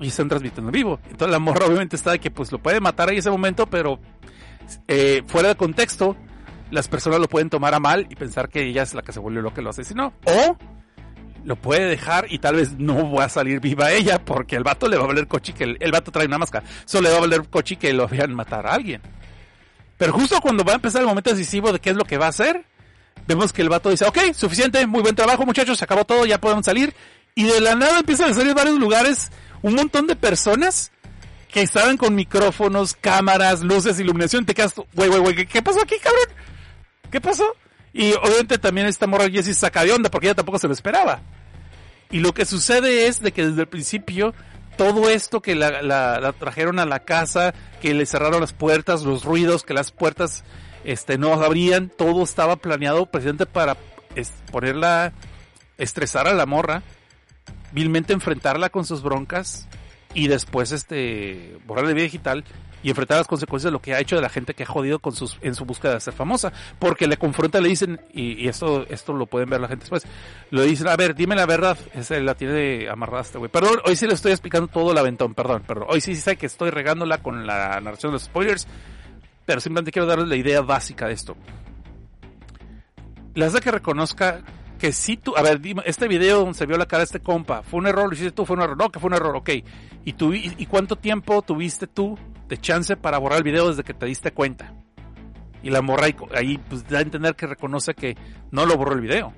[0.00, 1.00] Y están transmitiendo en vivo.
[1.04, 4.00] Entonces la morra obviamente está de que pues lo puede matar ahí ese momento, pero
[4.88, 6.16] eh, fuera de contexto,
[6.70, 9.20] las personas lo pueden tomar a mal y pensar que ella es la que se
[9.20, 10.12] volvió lo que lo asesinó.
[10.24, 10.56] O
[11.44, 14.88] lo puede dejar y tal vez no va a salir viva ella porque el vato
[14.88, 16.66] le va a valer cochi que el, el vato trae una máscara.
[16.84, 19.00] Solo le va a valer cochi que lo vean matar a alguien.
[19.96, 22.26] Pero justo cuando va a empezar el momento decisivo de qué es lo que va
[22.26, 22.64] a hacer,
[23.26, 26.40] vemos que el vato dice, ok, suficiente, muy buen trabajo muchachos, se acabó todo, ya
[26.40, 26.94] podemos salir.
[27.34, 29.30] Y de la nada empiezan a salir varios lugares
[29.62, 30.92] un montón de personas
[31.62, 34.44] estaban con micrófonos, cámaras, luces, iluminación.
[34.44, 36.26] Te quedas, güey, güey, güey, ¿qué pasó aquí, cabrón?
[37.10, 37.44] ¿Qué pasó?
[37.92, 41.20] Y obviamente también esta morra Jessie saca de onda porque ella tampoco se lo esperaba.
[42.10, 44.34] Y lo que sucede es de que desde el principio
[44.76, 49.62] todo esto que la, trajeron a la casa, que le cerraron las puertas, los ruidos,
[49.62, 50.44] que las puertas
[50.84, 53.76] este, no abrían, todo estaba planeado precisamente para
[54.52, 55.14] ponerla,
[55.78, 56.82] estresar a la morra,
[57.72, 59.66] vilmente enfrentarla con sus broncas
[60.14, 62.44] y después este borrar de vida digital
[62.86, 65.00] y enfrentar las consecuencias de lo que ha hecho de la gente que ha jodido
[65.00, 66.52] con sus, en su búsqueda de ser famosa.
[66.78, 70.06] Porque le confronta, le dicen, y, esto, esto lo pueden ver la gente después,
[70.50, 73.50] le dicen, a ver, dime la verdad, ese la tiene amarrada este güey.
[73.50, 75.88] Perdón, hoy sí le estoy explicando todo el aventón, perdón, perdón.
[75.90, 78.68] Hoy sí sé que estoy regándola con la narración de los spoilers,
[79.44, 81.36] pero simplemente quiero darles la idea básica de esto.
[83.34, 84.42] Le hace que reconozca
[84.78, 87.20] que si tú, a ver, dime, este video donde se vio la cara de este
[87.20, 88.06] compa, ¿fue un error?
[88.08, 88.44] ¿Lo hiciste tú?
[88.44, 88.76] ¿Fue un error?
[88.76, 89.50] No, que fue un error, ok.
[90.06, 93.82] ¿Y, tú, y, y cuánto tiempo tuviste tú de chance para borrar el video desde
[93.82, 94.72] que te diste cuenta?
[95.64, 98.16] Y la morra ahí, ahí pues da a entender que reconoce que
[98.52, 99.34] no lo borró el video.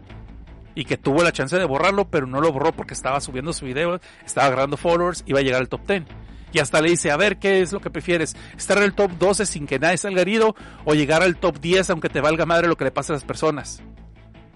[0.75, 3.65] Y que tuvo la chance de borrarlo, pero no lo borró porque estaba subiendo su
[3.65, 6.05] video, estaba agarrando followers, iba a llegar al top 10.
[6.53, 8.37] Y hasta le dice, a ver, ¿qué es lo que prefieres?
[8.55, 10.55] ¿Estar en el top 12 sin que nadie salga herido?
[10.85, 13.25] ¿O llegar al top 10 aunque te valga madre lo que le pasa a las
[13.25, 13.83] personas?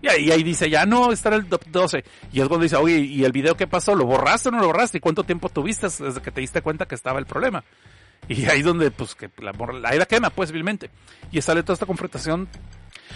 [0.03, 2.05] Y ahí, dice, ya no, estar en el top 12.
[2.33, 3.95] Y es cuando dice, oye, ¿y el video qué pasó?
[3.95, 4.99] ¿Lo borraste o no lo borraste?
[4.99, 7.63] ¿Y cuánto tiempo tuviste desde que te diste cuenta que estaba el problema?
[8.29, 10.91] Y ahí donde, pues, que la, la quema, pues, vilmente.
[11.31, 12.49] Y sale toda esta confrontación.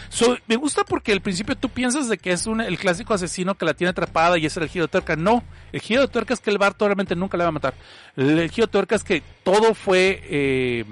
[0.09, 3.57] So, me gusta porque al principio tú piensas de que es un, el clásico asesino
[3.57, 5.17] que la tiene atrapada y es el giro de tuerca.
[5.17, 7.75] No, el giro de tuerca es que el Barto realmente nunca le va a matar.
[8.17, 10.85] El, el giro de tuerca es que todo fue, eh,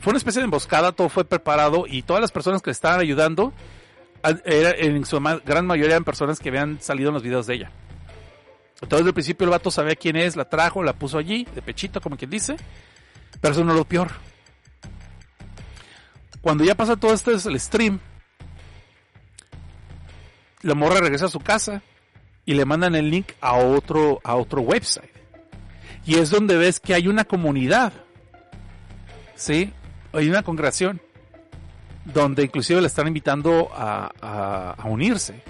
[0.00, 3.00] fue una especie de emboscada, todo fue preparado y todas las personas que le estaban
[3.00, 3.52] ayudando,
[4.44, 7.70] era, en su gran mayoría eran personas que habían salido en los videos de ella.
[8.74, 11.62] Entonces, desde el principio el vato sabía quién es, la trajo, la puso allí, de
[11.62, 12.56] pechito, como quien dice.
[13.40, 14.10] Pero eso no es lo peor.
[16.40, 18.00] Cuando ya pasa todo esto es el stream,
[20.62, 21.82] la morra regresa a su casa
[22.44, 25.10] y le mandan el link a otro, a otro website.
[26.04, 27.92] Y es donde ves que hay una comunidad.
[29.36, 29.72] ¿Sí?
[30.12, 31.00] Hay una congregación
[32.04, 35.42] donde inclusive le están invitando a, a, a, unirse.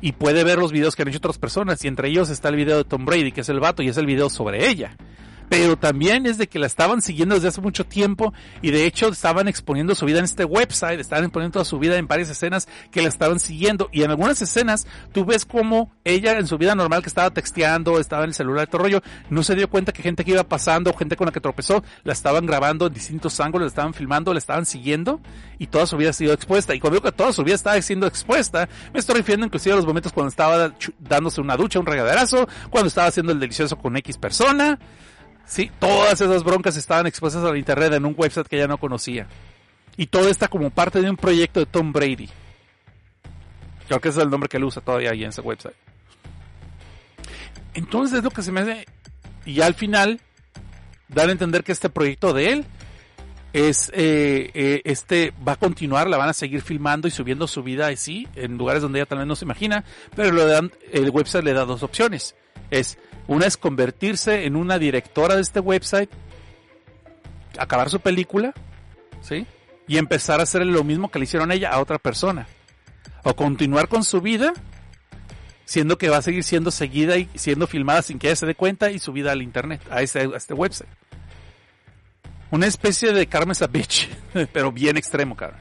[0.00, 1.84] Y puede ver los videos que han hecho otras personas.
[1.84, 3.96] Y entre ellos está el video de Tom Brady, que es el vato, y es
[3.96, 4.96] el video sobre ella.
[5.48, 8.32] Pero también es de que la estaban siguiendo desde hace mucho tiempo
[8.62, 11.96] y de hecho estaban exponiendo su vida en este website, estaban exponiendo toda su vida
[11.96, 16.38] en varias escenas que la estaban siguiendo y en algunas escenas tú ves como ella
[16.38, 19.54] en su vida normal que estaba texteando, estaba en el celular, todo rollo, no se
[19.54, 22.86] dio cuenta que gente que iba pasando, gente con la que tropezó, la estaban grabando
[22.86, 25.20] en distintos ángulos, la estaban filmando, la estaban siguiendo
[25.58, 26.74] y toda su vida ha sido expuesta.
[26.74, 29.76] Y cuando digo que toda su vida estaba siendo expuesta, me estoy refiriendo inclusive a
[29.76, 33.96] los momentos cuando estaba dándose una ducha, un regaderazo, cuando estaba haciendo el delicioso con
[33.96, 34.78] X persona,
[35.46, 38.78] Sí, todas esas broncas estaban expuestas a la internet en un website que ella no
[38.78, 39.26] conocía.
[39.96, 42.28] Y todo está como parte de un proyecto de Tom Brady.
[43.86, 45.74] Creo que ese es el nombre que él usa todavía ahí en ese website.
[47.74, 48.86] Entonces es lo que se me hace.
[49.44, 50.20] Y al final,
[51.08, 52.66] dar a entender que este proyecto de él
[53.52, 57.62] es eh, eh, este va a continuar, la van a seguir filmando y subiendo su
[57.62, 59.84] vida así en lugares donde ella tal vez no se imagina,
[60.16, 62.34] pero le dan, el website le da dos opciones.
[62.70, 66.10] Es una es convertirse en una directora de este website,
[67.58, 68.52] acabar su película,
[69.22, 69.46] ¿sí?
[69.86, 72.46] Y empezar a hacer lo mismo que le hicieron ella a otra persona.
[73.22, 74.52] O continuar con su vida,
[75.64, 78.54] siendo que va a seguir siendo seguida y siendo filmada sin que ella se dé
[78.54, 80.90] cuenta y subida al internet, a, ese, a este website.
[82.50, 84.08] Una especie de Carmen Bitch,
[84.52, 85.60] pero bien extremo, cabrón.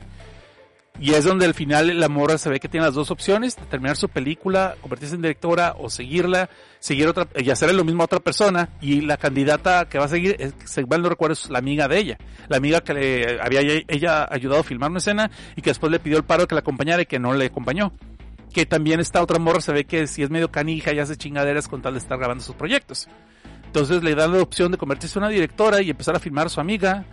[1.03, 3.97] Y es donde al final la morra se ve que tiene las dos opciones, terminar
[3.97, 6.49] su película, convertirse en directora o seguirla,
[6.79, 8.69] seguir otra, y hacerle lo mismo a otra persona.
[8.79, 11.89] Y la candidata que va a seguir, es, si mal no recuerdo, es la amiga
[11.89, 12.17] de ella.
[12.47, 15.99] La amiga que le había ella ayudado a filmar una escena y que después le
[15.99, 17.91] pidió el paro que la acompañara y que no le acompañó.
[18.53, 21.67] Que también esta otra morra se ve que si es medio canija y hace chingaderas
[21.67, 23.09] con tal de estar grabando sus proyectos.
[23.65, 26.49] Entonces le dan la opción de convertirse en una directora y empezar a filmar a
[26.49, 27.03] su amiga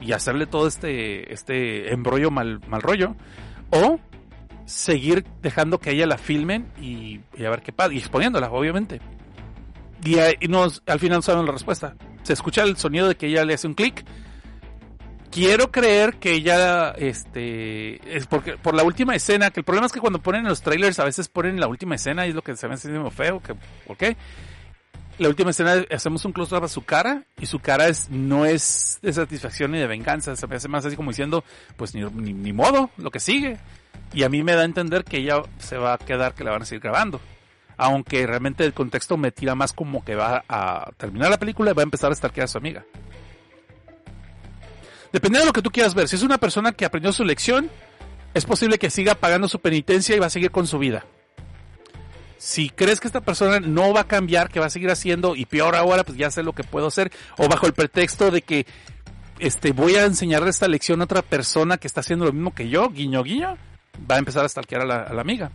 [0.00, 3.16] y hacerle todo este, este embrollo mal, mal rollo.
[3.70, 3.98] O
[4.64, 7.92] seguir dejando que ella la filmen y, y a ver qué pasa.
[7.92, 9.00] Y exponiéndola, obviamente.
[10.04, 11.94] Y, ahí nos, al final saben la respuesta.
[12.22, 14.04] Se escucha el sonido de que ella le hace un clic.
[15.30, 19.92] Quiero creer que ella, este, es porque por la última escena, que el problema es
[19.92, 22.56] que cuando ponen los trailers a veces ponen la última escena y es lo que
[22.56, 23.54] se me hace muy feo, que,
[23.86, 24.16] ¿por qué?
[25.18, 28.98] La última escena hacemos un close-up a su cara y su cara es, no es
[29.00, 31.42] de satisfacción ni de venganza, se me hace más así como diciendo,
[31.76, 33.56] pues ni, modo, lo que sigue.
[34.12, 36.50] Y a mí me da a entender que ella se va a quedar, que la
[36.50, 37.20] van a seguir grabando
[37.78, 41.74] aunque realmente el contexto me tira más como que va a terminar la película y
[41.74, 42.86] va a empezar a estar a su amiga.
[45.12, 47.70] Dependiendo de lo que tú quieras ver, si es una persona que aprendió su lección,
[48.34, 51.04] es posible que siga pagando su penitencia y va a seguir con su vida.
[52.38, 55.46] Si crees que esta persona no va a cambiar, que va a seguir haciendo y
[55.46, 58.66] peor ahora, pues ya sé lo que puedo hacer, o bajo el pretexto de que
[59.38, 62.68] este voy a enseñarle esta lección a otra persona que está haciendo lo mismo que
[62.68, 63.56] yo, guiño guiño,
[64.10, 65.50] va a empezar a stalkear a la, la amiga.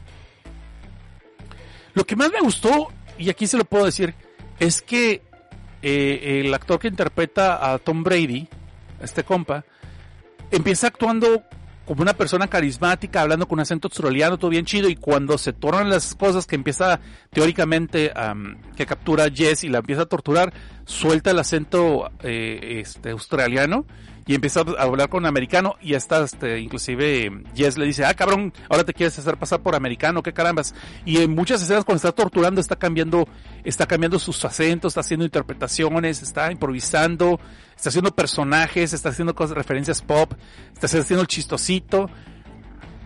[1.93, 4.15] Lo que más me gustó, y aquí se lo puedo decir,
[4.59, 5.21] es que
[5.81, 8.47] eh, el actor que interpreta a Tom Brady,
[9.01, 9.65] este compa,
[10.51, 11.43] empieza actuando
[11.91, 15.51] como una persona carismática, hablando con un acento australiano, todo bien chido, y cuando se
[15.51, 20.53] tornan las cosas que empieza teóricamente, um, que captura Jess y la empieza a torturar,
[20.85, 23.85] suelta el acento eh, este, australiano
[24.27, 28.13] y empieza a hablar con un americano y hasta este, inclusive Jess le dice, ah
[28.13, 30.75] cabrón, ahora te quieres hacer pasar por americano, qué carambas.
[31.05, 33.27] Y en muchas escenas cuando está torturando está cambiando,
[33.63, 37.39] está cambiando sus acentos, está haciendo interpretaciones, está improvisando,
[37.75, 40.33] está haciendo personajes, está haciendo cosas, referencias pop,
[40.73, 42.09] está haciendo el chistosito.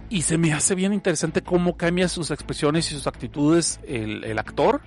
[0.09, 4.37] Y se me hace bien interesante cómo cambia sus expresiones y sus actitudes el, el
[4.37, 4.81] actor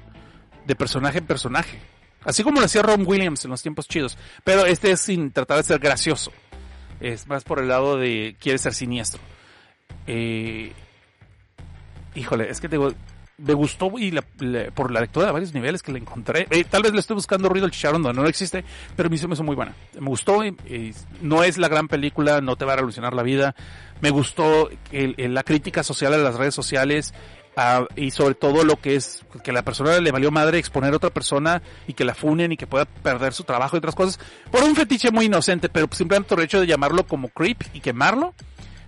[0.66, 1.80] de personaje en personaje.
[2.28, 4.18] Así como lo hacía Ron Williams en los tiempos chidos.
[4.44, 6.30] Pero este es sin tratar de ser gracioso.
[7.00, 9.18] Es más por el lado de quiere ser siniestro.
[10.06, 10.72] Eh,
[12.14, 12.92] híjole, es que digo,
[13.38, 14.22] me gustó y la,
[14.74, 16.46] por la lectura de varios niveles que le encontré.
[16.50, 18.62] Eh, tal vez le estoy buscando ruido al chicharrón donde no existe,
[18.94, 19.74] pero me hizo muy buena.
[19.98, 20.42] Me gustó,
[21.22, 23.54] no es la gran película, no te va a revolucionar la vida.
[24.02, 27.14] Me gustó el, la crítica social a las redes sociales,
[27.58, 30.96] Uh, y sobre todo lo que es que la persona le valió madre exponer a
[30.96, 34.20] otra persona y que la funen y que pueda perder su trabajo y otras cosas
[34.52, 37.80] por un fetiche muy inocente, pero simplemente por el hecho de llamarlo como creep y
[37.80, 38.32] quemarlo.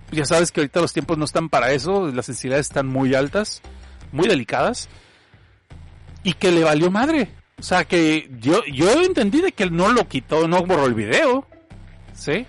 [0.07, 3.13] Pues ya sabes que ahorita los tiempos no están para eso, las sensibilidades están muy
[3.13, 3.61] altas,
[4.13, 4.89] muy delicadas
[6.23, 7.29] y que le valió madre.
[7.59, 10.95] O sea que yo yo entendí de que él no lo quitó, no borró el
[10.95, 11.45] video,
[12.15, 12.47] ¿sí?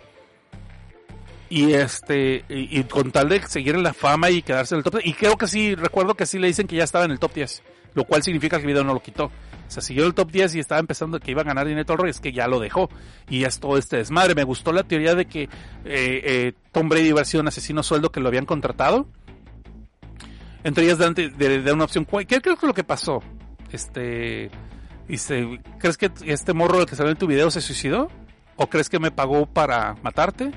[1.51, 4.93] Y este y, con tal de seguir en la fama y quedarse en el top
[4.93, 5.05] 10.
[5.05, 7.33] y creo que sí recuerdo que sí le dicen que ya estaba en el top
[7.33, 7.61] 10
[7.93, 9.31] lo cual significa que el video no lo quitó o
[9.67, 12.21] sea siguió el top 10 y estaba empezando que iba a ganar dinero rollo es
[12.21, 12.89] que ya lo dejó
[13.29, 15.49] y es todo este desmadre me gustó la teoría de que eh,
[15.83, 19.07] eh, Tom Brady hubiera un asesino sueldo que lo habían contratado
[20.63, 23.21] entre ellas de, una opción ¿qué crees que lo que pasó?
[23.73, 24.49] este
[25.05, 28.07] dice ¿crees que este morro que salió en tu video se suicidó?
[28.55, 30.53] ¿o crees que me pagó para matarte?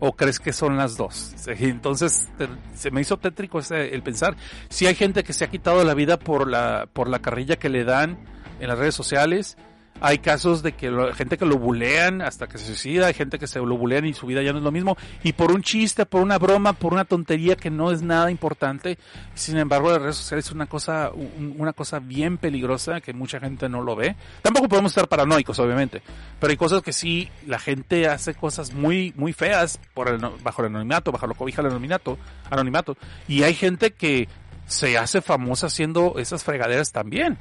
[0.00, 1.34] ¿O crees que son las dos?
[1.46, 2.28] Entonces
[2.74, 4.36] se me hizo tétrico ese, el pensar.
[4.68, 7.68] Si hay gente que se ha quitado la vida por la, por la carrilla que
[7.68, 8.18] le dan
[8.60, 9.56] en las redes sociales.
[10.00, 13.38] Hay casos de que lo, gente que lo bulean hasta que se suicida, hay gente
[13.38, 14.96] que se lo bulean y su vida ya no es lo mismo.
[15.22, 18.98] Y por un chiste, por una broma, por una tontería que no es nada importante.
[19.34, 21.10] Sin embargo, las redes sociales es una cosa,
[21.56, 24.16] una cosa bien peligrosa que mucha gente no lo ve.
[24.42, 26.02] Tampoco podemos estar paranoicos, obviamente.
[26.40, 30.62] Pero hay cosas que sí, la gente hace cosas muy, muy feas por el, bajo
[30.62, 32.18] el anonimato, bajo lo cobija el anonimato,
[32.50, 32.96] anonimato.
[33.28, 34.28] Y hay gente que
[34.66, 37.38] se hace famosa haciendo esas fregaderas también.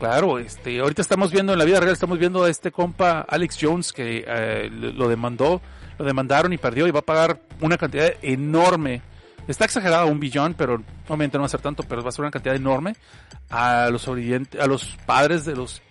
[0.00, 3.58] Claro, este, ahorita estamos viendo en la vida real, estamos viendo a este compa Alex
[3.60, 5.60] Jones que eh, lo demandó,
[5.98, 9.02] lo demandaron y perdió y va a pagar una cantidad enorme.
[9.46, 12.22] Está exagerado un billón, pero obviamente no va a ser tanto, pero va a ser
[12.22, 12.96] una cantidad enorme
[13.50, 15.82] a los a los padres de los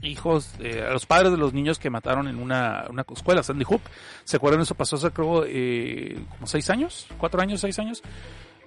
[0.00, 3.64] hijos, eh, a los padres de los niños que mataron en una, una escuela, Sandy
[3.64, 3.82] Hook.
[4.22, 4.60] ¿Se acuerdan?
[4.60, 8.00] Eso pasó hace creo eh, como seis años, cuatro años, seis años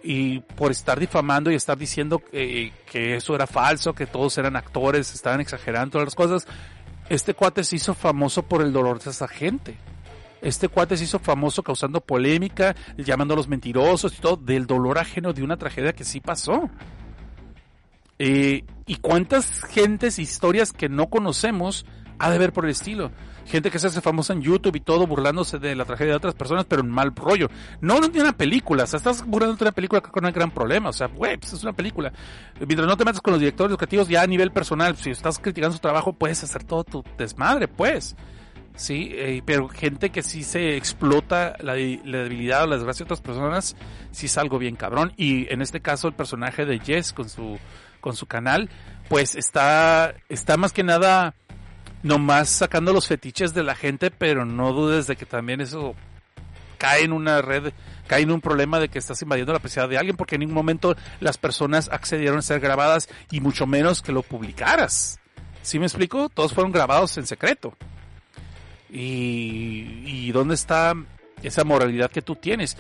[0.03, 4.55] y por estar difamando y estar diciendo que, que, eso era falso, que todos eran
[4.55, 6.47] actores, estaban exagerando todas las cosas,
[7.09, 9.75] este cuate se hizo famoso por el dolor de esa gente.
[10.41, 15.43] Este cuate se hizo famoso causando polémica, llamándolos mentirosos y todo, del dolor ajeno de
[15.43, 16.69] una tragedia que sí pasó.
[18.19, 21.85] Eh, y cuántas gentes, historias que no conocemos,
[22.19, 23.11] ha de ver por el estilo.
[23.49, 26.35] Gente que se hace famosa en YouTube y todo burlándose de la tragedia de otras
[26.35, 27.49] personas, pero en mal rollo.
[27.81, 30.51] No, no tiene una película, o sea, estás burlando de una película no hay gran
[30.51, 32.11] problema, o sea, güey, pues es una película.
[32.59, 35.73] Mientras no te metas con los directores creativos ya a nivel personal, si estás criticando
[35.73, 38.15] su trabajo, puedes hacer todo tu desmadre, pues.
[38.75, 43.07] Sí, eh, pero gente que sí se explota la, la debilidad o la desgracia de
[43.07, 43.75] otras personas,
[44.11, 45.11] sí es algo bien cabrón.
[45.17, 47.59] Y en este caso el personaje de Jess con su,
[47.99, 48.69] con su canal,
[49.09, 51.35] pues está, está más que nada
[52.03, 55.95] nomás sacando los fetiches de la gente, pero no dudes de que también eso
[56.77, 57.73] cae en una red,
[58.07, 60.55] cae en un problema de que estás invadiendo la privacidad de alguien, porque en ningún
[60.55, 65.19] momento las personas accedieron a ser grabadas y mucho menos que lo publicaras.
[65.61, 66.29] ¿Sí me explico?
[66.29, 67.75] Todos fueron grabados en secreto.
[68.89, 70.95] Y, y dónde está
[71.43, 72.77] esa moralidad que tú tienes.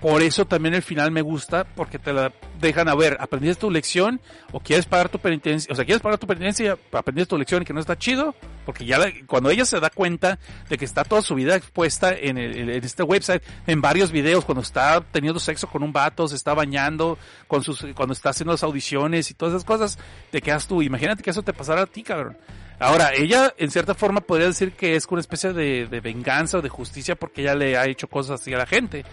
[0.00, 3.70] Por eso también el final me gusta, porque te la dejan a ver, aprendiste tu
[3.70, 4.20] lección
[4.52, 7.64] o quieres pagar tu penitencia, o sea, quieres pagar tu penitencia, aprendiste tu lección y
[7.64, 8.34] que no está chido,
[8.64, 10.38] porque ya cuando ella se da cuenta
[10.68, 14.44] de que está toda su vida expuesta en, el, en este website, en varios videos,
[14.44, 17.18] cuando está teniendo sexo con un vato, se está bañando,
[17.48, 19.98] con sus, cuando está haciendo las audiciones y todas esas cosas,
[20.30, 22.36] te quedas tú, imagínate que eso te pasara a ti, cabrón.
[22.78, 26.62] Ahora, ella en cierta forma podría decir que es una especie de, de venganza o
[26.62, 29.04] de justicia porque ella le ha hecho cosas así a la gente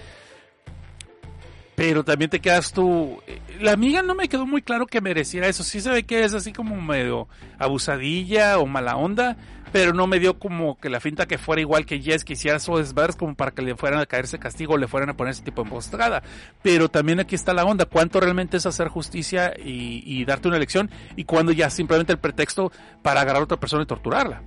[1.75, 3.21] pero también te quedas tú.
[3.59, 5.63] La amiga no me quedó muy claro que mereciera eso.
[5.63, 7.27] Sí se ve que es así como medio
[7.59, 9.35] abusadilla o mala onda,
[9.73, 12.59] pero no me dio como que la finta que fuera igual que Jess, que hiciera
[12.59, 12.71] su
[13.17, 15.63] como para que le fueran a caerse castigo o le fueran a poner ese tipo
[15.63, 16.23] de emboscada.
[16.61, 17.85] Pero también aquí está la onda.
[17.85, 20.89] ¿Cuánto realmente es hacer justicia y, y darte una elección?
[21.17, 22.71] Y cuando ya simplemente el pretexto
[23.01, 24.41] para agarrar a otra persona y torturarla.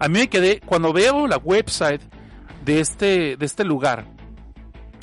[0.00, 2.02] A mí me quedé, cuando veo la website
[2.64, 4.04] de este, de este lugar,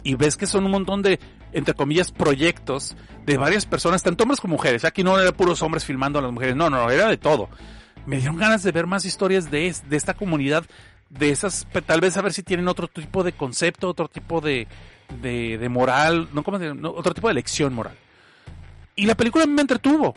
[0.05, 1.19] y ves que son un montón de
[1.55, 2.95] entre comillas, proyectos
[3.25, 4.83] de varias personas, tanto hombres como mujeres.
[4.83, 7.49] Aquí no era puros hombres filmando a las mujeres, no, no, era de todo.
[8.05, 10.65] Me dieron ganas de ver más historias de, de esta comunidad,
[11.09, 14.67] de esas, tal vez a ver si tienen otro tipo de concepto, otro tipo de,
[15.21, 17.95] de, moral, no, como no, otro tipo de lección moral.
[18.97, 20.13] Y la película me entretuvo.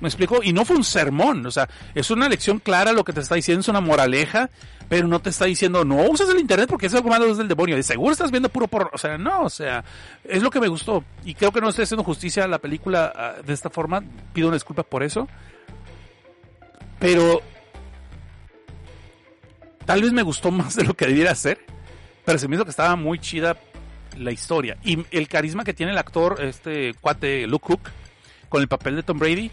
[0.00, 0.42] ¿Me explico?
[0.42, 3.34] Y no fue un sermón, o sea, es una lección clara lo que te está
[3.34, 4.50] diciendo, es una moraleja,
[4.90, 7.48] pero no te está diciendo, no usas el internet porque es algo malo desde el
[7.48, 9.84] demonio, de seguro estás viendo puro porno, o sea, no, o sea,
[10.24, 13.36] es lo que me gustó, y creo que no estoy haciendo justicia a la película
[13.38, 15.28] uh, de esta forma, pido una disculpa por eso,
[16.98, 17.40] pero
[19.84, 21.64] tal vez me gustó más de lo que debiera ser,
[22.24, 23.56] pero se me hizo que estaba muy chida
[24.18, 27.90] la historia, y el carisma que tiene el actor, este cuate Luke Cook,
[28.48, 29.52] con el papel de Tom Brady,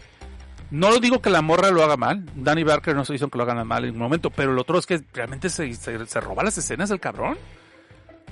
[0.72, 2.24] no lo digo que la morra lo haga mal.
[2.36, 4.78] Danny Barker no se hizo que lo hagan mal en un momento, pero el otro
[4.78, 7.38] es que realmente se, se, roba las escenas del cabrón.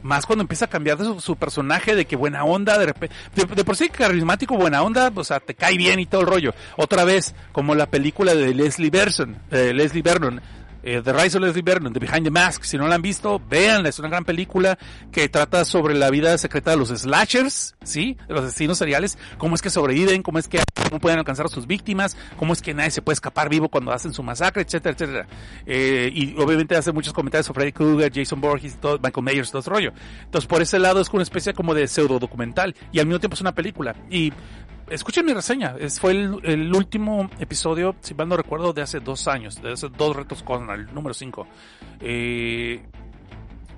[0.02, 3.16] Más cuando empieza a cambiar de su, su personaje, de que buena onda, de repente,
[3.34, 6.54] de, por sí carismático, buena onda, o sea, te cae bien y todo el rollo.
[6.78, 10.42] Otra vez, como la película de Leslie Vernon, Leslie Vernon,
[10.86, 12.64] eh, The Rise of Leslie Vernon, The Behind the Mask.
[12.64, 13.90] Si no la han visto, véanla.
[13.90, 14.78] Es una gran película
[15.12, 18.18] que trata sobre la vida secreta de los slashers, ¿sí?
[18.28, 19.18] De los asesinos seriales.
[19.40, 20.60] Cómo es que sobreviven, cómo es que
[20.92, 23.92] no pueden alcanzar a sus víctimas, cómo es que nadie se puede escapar vivo cuando
[23.92, 25.28] hacen su masacre, etcétera, etcétera.
[25.66, 29.62] Eh, y obviamente hace muchos comentarios sobre Freddy Krueger, Jason Borges, todo, Michael Myers, todo
[29.62, 29.92] ese rollo.
[30.24, 33.34] Entonces, por ese lado es una especie como de pseudo documental y al mismo tiempo
[33.34, 33.96] es una película.
[34.12, 34.32] Y
[34.90, 35.76] escuchen mi reseña.
[35.80, 39.90] Es, fue el, último episodio, si mal no recuerdo, de hace dos años, de hace
[39.90, 41.48] dos retos con el número 5.
[42.02, 42.84] Eh,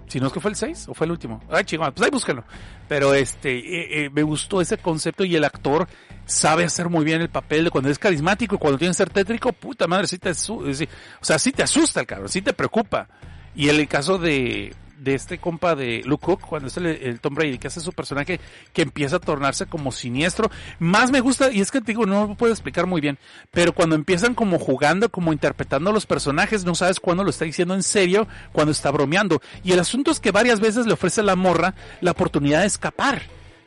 [0.08, 1.41] si no es que fue el 6 o fue el último.
[1.49, 2.43] Ay, chingón, pues ahí búsquenlo.
[2.88, 5.88] Pero este, eh, eh, me gustó ese concepto y el actor
[6.26, 9.10] sabe hacer muy bien el papel de cuando es carismático y cuando tiene que ser
[9.10, 12.53] tétrico, puta madre, sí te, sí, o sea, sí te asusta el cabrón, sí te
[12.53, 13.08] preocupa.
[13.55, 17.57] Y el caso de, de este compa de Luke Cook, cuando es el, Tom Brady,
[17.57, 18.39] que hace su personaje
[18.73, 20.49] que empieza a tornarse como siniestro.
[20.79, 23.17] Más me gusta, y es que te digo, no lo puedo explicar muy bien,
[23.51, 27.73] pero cuando empiezan como jugando, como interpretando los personajes, no sabes cuándo lo está diciendo
[27.73, 29.41] en serio, cuando está bromeando.
[29.63, 32.67] Y el asunto es que varias veces le ofrece a la morra la oportunidad de
[32.67, 33.21] escapar.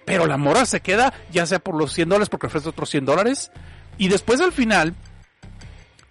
[0.04, 3.04] Pero la morra se queda, ya sea por los 100 dólares, porque ofrece otros 100
[3.04, 3.52] dólares.
[3.96, 4.94] Y después al final,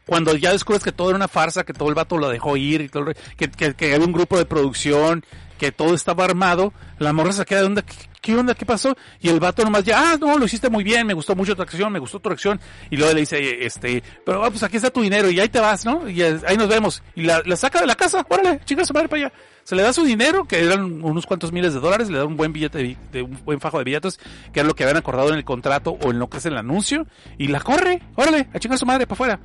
[0.09, 2.81] cuando ya descubres que todo era una farsa, que todo el vato lo dejó ir,
[2.81, 5.23] y todo, que, que, que había un grupo de producción,
[5.59, 8.55] que todo estaba armado, la morra se queda de onda, ¿qué, ¿qué, onda?
[8.55, 8.97] ¿Qué pasó?
[9.21, 11.61] Y el vato nomás ya, ah, no, lo hiciste muy bien, me gustó mucho tu
[11.61, 14.89] acción, me gustó tu acción, y luego le dice, este, pero ah, pues aquí está
[14.89, 16.09] tu dinero, y ahí te vas, ¿no?
[16.09, 17.03] Y ahí nos vemos.
[17.13, 19.33] Y la, la saca de la casa, órale, chica su madre para allá.
[19.63, 22.35] Se le da su dinero, que eran unos cuantos miles de dólares, le da un
[22.35, 24.19] buen billete, de, de un buen fajo de billetes,
[24.51, 26.57] que era lo que habían acordado en el contrato o en lo que es el
[26.57, 27.05] anuncio,
[27.37, 29.39] y la corre, órale, a chingar su madre para afuera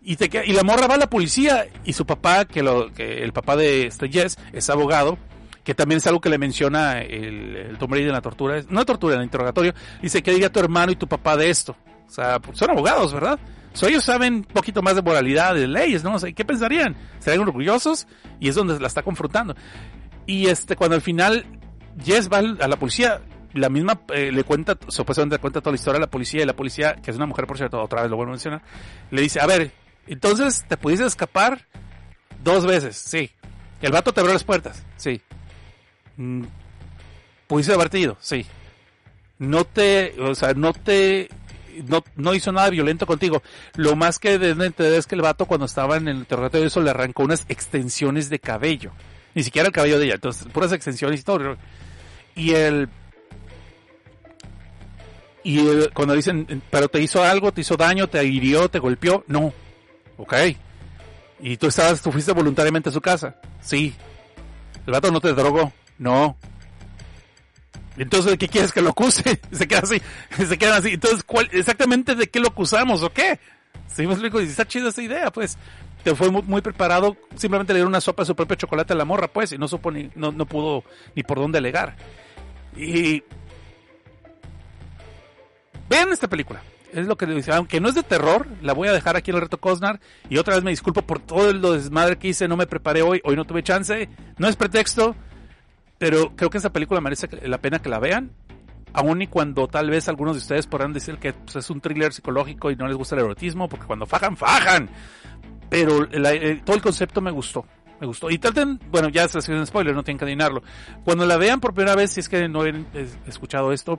[0.00, 3.22] y te y la morra va a la policía y su papá que lo que
[3.22, 5.18] el papá de este Jess es abogado
[5.64, 9.14] que también es algo que le menciona el, el Tom en la tortura no tortura
[9.14, 11.76] en el interrogatorio dice que diga tu hermano y tu papá de esto
[12.06, 13.38] o sea son abogados verdad
[13.86, 16.16] ellos saben un poquito más de moralidad, de leyes, ¿no?
[16.16, 16.96] O ¿Qué pensarían?
[17.20, 18.06] ¿Serían orgullosos?
[18.40, 19.54] Y es donde la está confrontando.
[20.26, 21.46] Y este, cuando al final
[22.02, 23.20] Jess va a la policía,
[23.54, 26.46] la misma eh, le cuenta, supuestamente le cuenta toda la historia a la policía, y
[26.46, 28.62] la policía, que es una mujer, por cierto, otra vez lo vuelvo a mencionar,
[29.10, 29.70] le dice, a ver,
[30.08, 31.66] entonces te pudiste escapar
[32.42, 33.30] dos veces, sí.
[33.80, 35.20] El vato te abrió las puertas, sí.
[36.16, 36.44] Mm,
[37.48, 38.44] Pudiste haberte ido, sí.
[39.38, 41.30] No te, o sea, no te,
[41.86, 43.42] no, no hizo nada violento contigo.
[43.74, 46.82] Lo más que deben entender es que el vato cuando estaba en el interrogatorio eso
[46.82, 48.92] le arrancó unas extensiones de cabello.
[49.34, 51.56] Ni siquiera el cabello de ella, entonces puras extensiones y todo.
[52.34, 52.88] Y el,
[55.42, 59.54] y cuando dicen, pero te hizo algo, te hizo daño, te hirió, te golpeó, no.
[60.18, 60.34] Ok.
[61.40, 63.36] Y tú estabas, tú fuiste voluntariamente a su casa.
[63.60, 63.94] Sí.
[64.86, 65.72] El vato no te drogó.
[65.98, 66.36] No.
[67.96, 69.40] Entonces, ¿de qué quieres que lo acuse?
[69.52, 70.00] Se queda así,
[70.36, 70.90] se quedan así.
[70.90, 73.40] Entonces, ¿cuál, exactamente de qué lo acusamos o qué?
[73.88, 75.58] Sí, me explico, y está chida esa idea, pues.
[76.04, 79.04] Te fue muy, preparado, simplemente le dieron una sopa de su propio chocolate a la
[79.04, 80.84] morra, pues, y no supo ni, no, no pudo
[81.16, 81.96] ni por dónde alegar.
[82.76, 83.24] Y
[85.88, 86.62] vean esta película.
[86.92, 89.36] Es lo que dice, aunque no es de terror, la voy a dejar aquí en
[89.36, 90.00] el reto Cosnar.
[90.28, 93.20] Y otra vez me disculpo por todo el desmadre que hice, no me preparé hoy,
[93.24, 94.08] hoy no tuve chance.
[94.38, 95.14] No es pretexto,
[95.98, 98.30] pero creo que esta película merece la pena que la vean.
[98.94, 102.12] Aun y cuando tal vez algunos de ustedes podrán decir que pues, es un thriller
[102.12, 104.88] psicológico y no les gusta el erotismo, porque cuando fajan, fajan.
[105.68, 107.66] Pero eh, todo el concepto me gustó.
[108.00, 108.30] Me gustó.
[108.30, 110.62] Y traten, bueno, ya se haciendo spoiler, no tienen que adivinarlo.
[111.04, 112.86] Cuando la vean por primera vez, si es que no han
[113.26, 113.98] escuchado esto,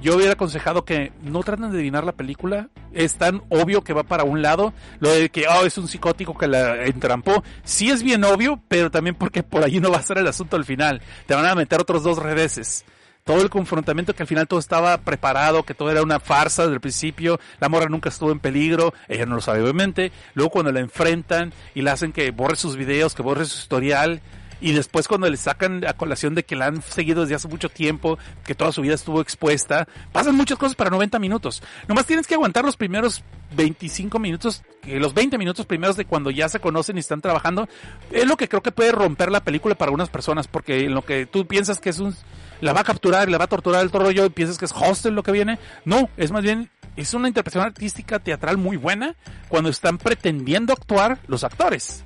[0.00, 2.68] yo hubiera aconsejado que no traten de adivinar la película.
[2.92, 4.72] Es tan obvio que va para un lado.
[5.00, 7.42] Lo de que, oh, es un psicótico que la entrampó.
[7.64, 10.56] Sí es bien obvio, pero también porque por allí no va a ser el asunto
[10.56, 11.02] al final.
[11.26, 12.84] Te van a meter otros dos reveses
[13.30, 16.74] todo el confrontamiento que al final todo estaba preparado, que todo era una farsa desde
[16.74, 20.72] el principio, la morra nunca estuvo en peligro, ella no lo sabe obviamente, luego cuando
[20.72, 24.20] la enfrentan y le hacen que borre sus videos, que borre su historial,
[24.60, 27.68] y después cuando le sacan a colación de que la han seguido desde hace mucho
[27.68, 31.62] tiempo, que toda su vida estuvo expuesta, pasan muchas cosas para 90 minutos.
[31.86, 33.22] Nomás tienes que aguantar los primeros
[33.54, 37.68] 25 minutos, los 20 minutos primeros de cuando ya se conocen y están trabajando,
[38.10, 41.02] es lo que creo que puede romper la película para algunas personas, porque en lo
[41.02, 42.16] que tú piensas que es un,
[42.60, 44.72] la va a capturar y la va a torturar el rollo y piensas que es
[44.72, 49.16] hostel lo que viene, no, es más bien, es una interpretación artística teatral muy buena
[49.48, 52.04] cuando están pretendiendo actuar los actores.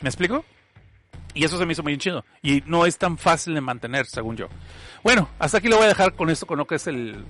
[0.00, 0.44] ¿Me explico?
[1.34, 2.24] Y eso se me hizo muy chido.
[2.42, 4.48] Y no es tan fácil de mantener, según yo.
[5.02, 7.24] Bueno, hasta aquí lo voy a dejar con esto, con lo que es el...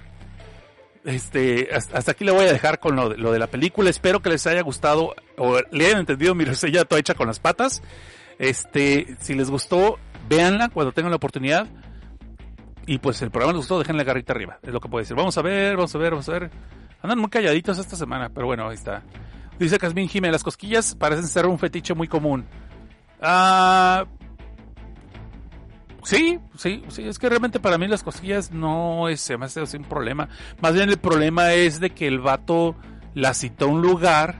[1.05, 3.91] Este, hasta aquí le voy a dejar con lo de, lo de la película.
[3.91, 7.41] Espero que les haya gustado o le hayan entendido mi reseña toda hecha con las
[7.41, 7.83] patas.
[8.39, 11.67] Este, si les gustó, véanla cuando tengan la oportunidad.
[12.89, 14.59] Y pues el programa les gustó, déjenle la garrita arriba.
[14.63, 15.15] Es lo que puedo decir.
[15.15, 16.51] Vamos a ver, vamos a ver, vamos a ver.
[17.03, 19.03] Andan muy calladitos esta semana, pero bueno, ahí está.
[19.59, 22.47] Dice Casmin Jiménez, las cosquillas parecen ser un fetiche muy común.
[23.21, 24.07] Ah,
[26.03, 29.61] sí, sí, sí, es que realmente para mí las cosquillas no es, se me hace
[29.77, 30.31] un problema.
[30.63, 32.75] Más bien el problema es de que el vato
[33.13, 34.37] la citó a un lugar,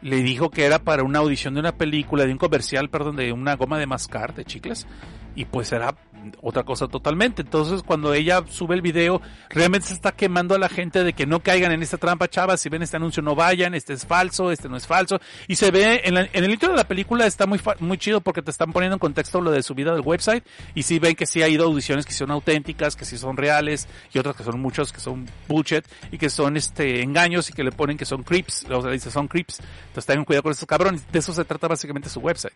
[0.00, 3.32] le dijo que era para una audición de una película, de un comercial, perdón, de
[3.32, 4.86] una goma de mascar, de chicles,
[5.34, 5.94] y pues era
[6.40, 7.42] otra cosa totalmente.
[7.42, 9.20] Entonces, cuando ella sube el video,
[9.50, 12.60] realmente se está quemando a la gente de que no caigan en esta trampa, chavas.
[12.60, 13.74] Si ven este anuncio, no vayan.
[13.74, 15.18] Este es falso, este no es falso.
[15.48, 18.20] Y se ve en, la- en el intro de la película está muy muy chido
[18.20, 20.44] porque te están poniendo en contexto lo de su vida del website.
[20.74, 23.88] Y si ven que sí ha ido audiciones que son auténticas, que sí son reales,
[24.12, 27.64] y otras que son muchos que son bullshit y que son este engaños y que
[27.64, 28.66] le ponen que son creeps.
[28.70, 29.60] O sea, dice son creeps.
[29.88, 31.10] Entonces tengan cuidado con estos cabrones.
[31.10, 32.54] De eso se trata básicamente su website.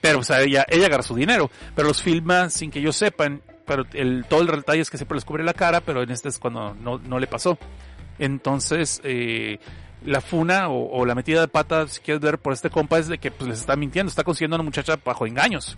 [0.00, 3.84] Pero, o sea, ella, ella agarra su dinero, pero los filma sin que ellos pero
[4.28, 6.74] todo el detalle es que siempre les cubre la cara, pero en este es cuando
[6.74, 7.58] no, no le pasó.
[8.18, 9.58] Entonces, eh,
[10.04, 13.18] la funa o, la metida de pata, si quieres ver por este compa, es de
[13.18, 15.76] que pues les está mintiendo, está consiguiendo a una muchacha bajo engaños.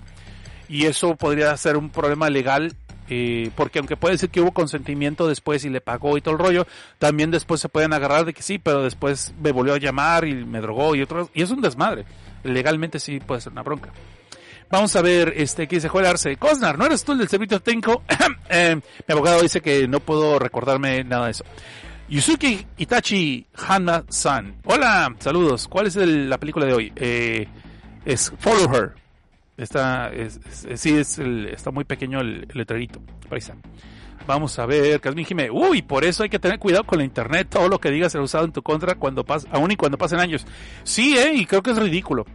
[0.68, 2.74] Y eso podría ser un problema legal,
[3.08, 6.40] eh, porque aunque puede decir que hubo consentimiento después y le pagó y todo el
[6.40, 6.66] rollo,
[6.98, 10.34] también después se pueden agarrar de que sí, pero después me volvió a llamar y
[10.34, 12.06] me drogó y otro, y es un desmadre.
[12.42, 13.90] Legalmente sí puede ser una bronca.
[14.74, 16.36] Vamos a ver, este, ¿qué dice Joel Arce?
[16.36, 18.02] Cosnar, ¿no eres tú el del servicio técnico?
[18.50, 21.44] Eh, mi abogado dice que no puedo recordarme nada de eso.
[22.08, 24.56] Yusuke Itachi Hanma-san.
[24.64, 25.68] Hola, saludos.
[25.68, 26.92] ¿Cuál es la película de hoy?
[26.96, 27.46] Eh,
[28.04, 28.94] es Follow Her.
[29.56, 33.00] Está, es, es- sí, es el- está muy pequeño el, letrerito.
[33.30, 33.38] Ahí.
[34.26, 35.50] Vamos a ver, Casmin Jimé.
[35.52, 37.46] Uy, por eso hay que tener cuidado con la internet.
[37.48, 40.18] Todo lo que digas será usado en tu contra cuando pas aún y cuando pasen
[40.18, 40.44] años.
[40.82, 42.26] Sí, eh, y creo que es ridículo.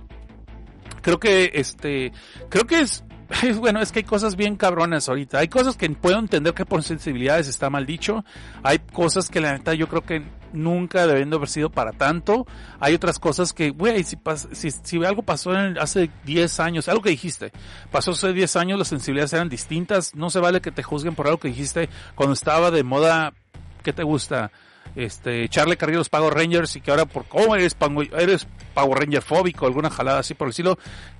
[1.01, 2.11] Creo que, este,
[2.49, 3.03] creo que es
[3.59, 5.39] Bueno, es que hay cosas bien cabronas ahorita.
[5.39, 8.23] Hay cosas que puedo entender que por sensibilidades está mal dicho.
[8.63, 12.47] Hay cosas que la neta yo creo que nunca deben de haber sido para tanto.
[12.79, 14.17] Hay otras cosas que, güey, si,
[14.51, 17.51] si, si, algo pasó en hace 10 años, algo que dijiste,
[17.91, 20.15] pasó hace 10 años, las sensibilidades eran distintas.
[20.15, 23.33] No se vale que te juzguen por algo que dijiste cuando estaba de moda.
[23.83, 24.51] ¿Qué te gusta?
[24.95, 27.75] Este echarle carril a los Power Rangers y que ahora por cómo eres,
[28.17, 30.77] eres Power Ranger fóbico, alguna jalada así por decirlo.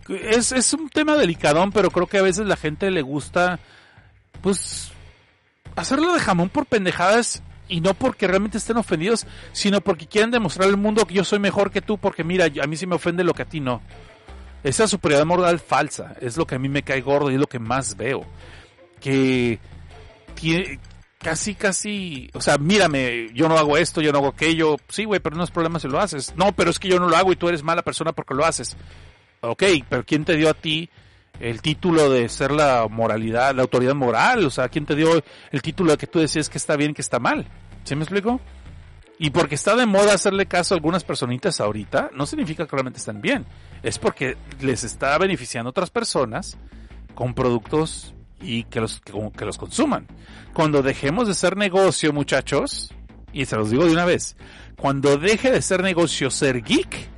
[0.08, 3.60] Es, es un tema delicadón, pero creo que a veces la gente le gusta,
[4.42, 4.92] pues,
[5.76, 10.68] hacerlo de jamón por pendejadas y no porque realmente estén ofendidos, sino porque quieren demostrar
[10.68, 13.24] al mundo que yo soy mejor que tú, porque mira, a mí sí me ofende
[13.24, 13.82] lo que a ti no.
[14.64, 17.48] Esa superioridad moral falsa es lo que a mí me cae gordo y es lo
[17.48, 18.26] que más veo.
[19.00, 19.60] Que
[20.34, 20.80] tiene,
[21.20, 24.78] casi, casi, o sea, mírame, yo no hago esto, yo no hago aquello.
[24.88, 26.34] Sí, güey, pero no es problema si lo haces.
[26.36, 28.46] No, pero es que yo no lo hago y tú eres mala persona porque lo
[28.46, 28.76] haces.
[29.42, 30.90] Ok, pero ¿quién te dio a ti
[31.40, 34.46] el título de ser la moralidad, la autoridad moral?
[34.46, 37.02] O sea, ¿quién te dio el título de que tú decías que está bien, que
[37.02, 37.46] está mal?
[37.84, 38.40] ¿Sí me explico?
[39.18, 43.00] Y porque está de moda hacerle caso a algunas personitas ahorita, no significa que realmente
[43.00, 43.46] están bien.
[43.84, 46.58] Es porque les está beneficiando a otras personas
[47.16, 50.08] con productos y que los, que, los consuman.
[50.54, 52.94] Cuando dejemos de ser negocio, muchachos,
[53.34, 54.36] y se los digo de una vez,
[54.78, 57.10] cuando deje de ser negocio ser geek,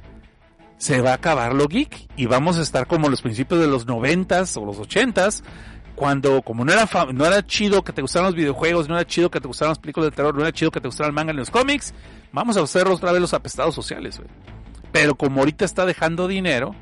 [0.77, 3.85] se va a acabar lo geek y vamos a estar como los principios de los
[3.85, 5.43] noventas o los ochentas,
[5.95, 9.29] cuando como no era no era chido que te gustaran los videojuegos, no era chido
[9.29, 11.31] que te gustaran las películas de terror, no era chido que te gustara el manga
[11.31, 11.93] en los cómics,
[12.31, 14.19] vamos a hacer otra vez los apestados sociales,
[14.91, 16.75] Pero como ahorita está dejando dinero,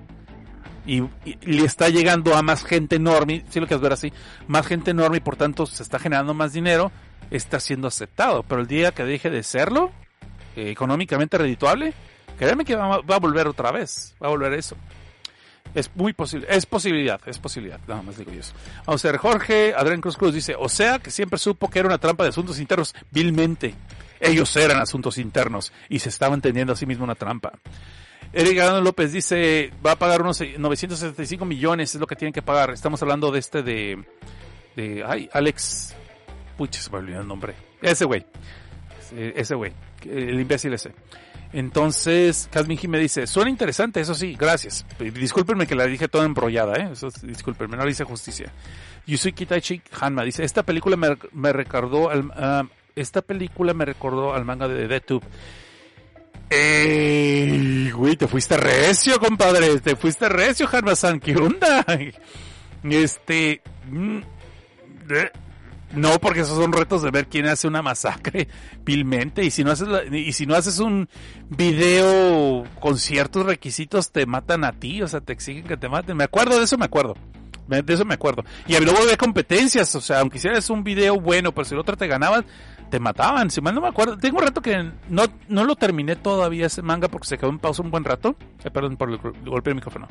[0.89, 1.09] y,
[1.41, 4.11] le está llegando a más gente enorme, si lo quieres ver así,
[4.47, 6.91] más gente enorme y por tanto se está generando más dinero,
[7.29, 8.43] está siendo aceptado.
[8.43, 9.91] Pero el día que deje de serlo,
[10.55, 11.93] eh, económicamente redituable,
[12.37, 14.75] créeme que va, a volver otra vez, va a volver eso.
[15.75, 18.53] Es muy posible, es posibilidad, es posibilidad, nada más digo yo eso.
[18.87, 21.87] Vamos a ver, Jorge Adrián Cruz Cruz dice, o sea que siempre supo que era
[21.87, 23.75] una trampa de asuntos internos, vilmente.
[24.19, 27.53] Ellos eran asuntos internos y se estaban teniendo a sí mismo una trampa.
[28.31, 32.41] Eric Gano López dice, va a pagar unos 975 millones, es lo que tienen que
[32.41, 32.71] pagar.
[32.71, 34.03] Estamos hablando de este de...
[34.75, 35.95] de ay, Alex...
[36.57, 37.55] Pucha, se me olvidó el nombre.
[37.81, 38.25] Ese güey.
[39.15, 39.71] Ese güey.
[40.03, 40.91] El imbécil ese.
[41.51, 44.85] Entonces, Casmin me dice, suena interesante, eso sí, gracias.
[44.99, 46.89] Discúlpenme que la dije toda embrollada, ¿eh?
[46.91, 48.51] Eso, discúlpenme, no le hice justicia.
[49.07, 52.65] Yusui Kitaichi Hanma dice, esta película me, recordó al, ah,
[52.95, 55.23] esta película me recordó al manga de DeadTube.
[56.49, 57.91] ¡Ey!
[57.91, 59.79] Güey, te fuiste recio, compadre.
[59.79, 61.19] Te fuiste recio, Harmasan.
[61.19, 61.85] ¿Qué onda?
[62.83, 63.61] Este.
[63.89, 64.19] Mm,
[65.09, 65.31] eh,
[65.93, 68.47] no, porque esos son retos de ver quién hace una masacre
[68.85, 69.43] vilmente.
[69.43, 71.09] Y si no haces, y si no haces un
[71.49, 75.01] video con ciertos requisitos, te matan a ti.
[75.01, 76.15] O sea, te exigen que te maten.
[76.15, 77.15] Me acuerdo de eso, me acuerdo.
[77.67, 78.43] De eso me acuerdo.
[78.67, 79.93] Y luego de competencias.
[79.95, 82.45] O sea, aunque hicieras un video bueno, pero si el otro te ganaban,
[82.89, 84.17] te mataban, si mal no me acuerdo.
[84.17, 87.59] Tengo un rato que no, no lo terminé todavía ese manga porque se quedó en
[87.59, 88.35] pausa un buen rato.
[88.63, 90.07] Eh, perdón por el, golpe del micrófono.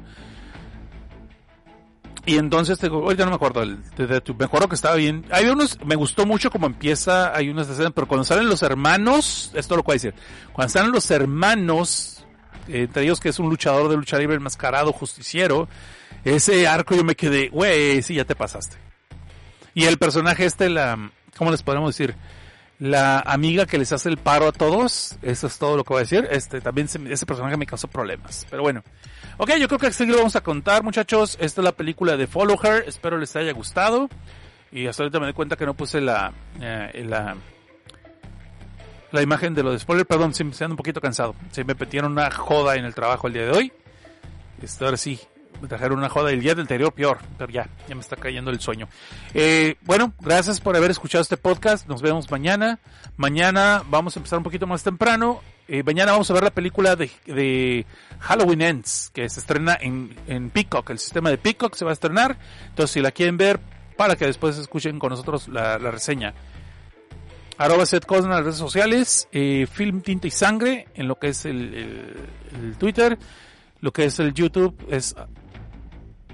[2.26, 5.24] Y entonces, hoy ya no me acuerdo, me acuerdo que estaba bien.
[5.30, 9.50] Hay unos, me gustó mucho como empieza, hay unas escenas, pero cuando salen los hermanos,
[9.54, 10.14] esto lo puedo decir,
[10.52, 12.26] cuando salen los hermanos,
[12.68, 15.68] entre ellos que es un luchador de lucha libre enmascarado, justiciero,
[16.22, 18.76] ese arco yo me quedé, güey, sí, ya te pasaste.
[19.72, 22.14] Y el personaje este, la, ¿cómo les podemos decir?
[22.78, 25.98] La amiga que les hace el paro a todos, eso es todo lo que voy
[25.98, 28.82] a decir, este también ese personaje me causó problemas, pero bueno.
[29.40, 31.36] Ok, yo creo que así lo vamos a contar, muchachos.
[31.40, 34.08] Esta es la película de Follow Her, espero les haya gustado.
[34.72, 37.36] Y hasta ahorita me di cuenta que no puse la, eh, la,
[39.12, 41.36] la imagen de lo de spoiler, perdón, se me ando un poquito cansado.
[41.52, 43.72] Se me metieron una joda en el trabajo el día de hoy.
[44.60, 45.20] Esto ahora sí,
[45.60, 48.50] me trajeron una joda el día del anterior peor, pero ya, ya me está cayendo
[48.50, 48.88] el sueño.
[49.34, 52.78] Eh, bueno, gracias por haber escuchado este podcast, nos vemos mañana.
[53.16, 55.40] Mañana vamos a empezar un poquito más temprano.
[55.66, 57.84] Eh, mañana vamos a ver la película de,
[58.20, 61.94] Halloween Ends, que se estrena en, en Peacock, el sistema de Peacock se va a
[61.94, 62.38] estrenar.
[62.68, 63.60] Entonces, si la quieren ver,
[63.96, 66.34] para que después escuchen con nosotros la, reseña.
[67.58, 71.44] Arroba Seth en las redes sociales, eh, Film Tinta y Sangre en lo que es
[71.44, 73.18] el Twitter,
[73.80, 75.14] lo que es el YouTube es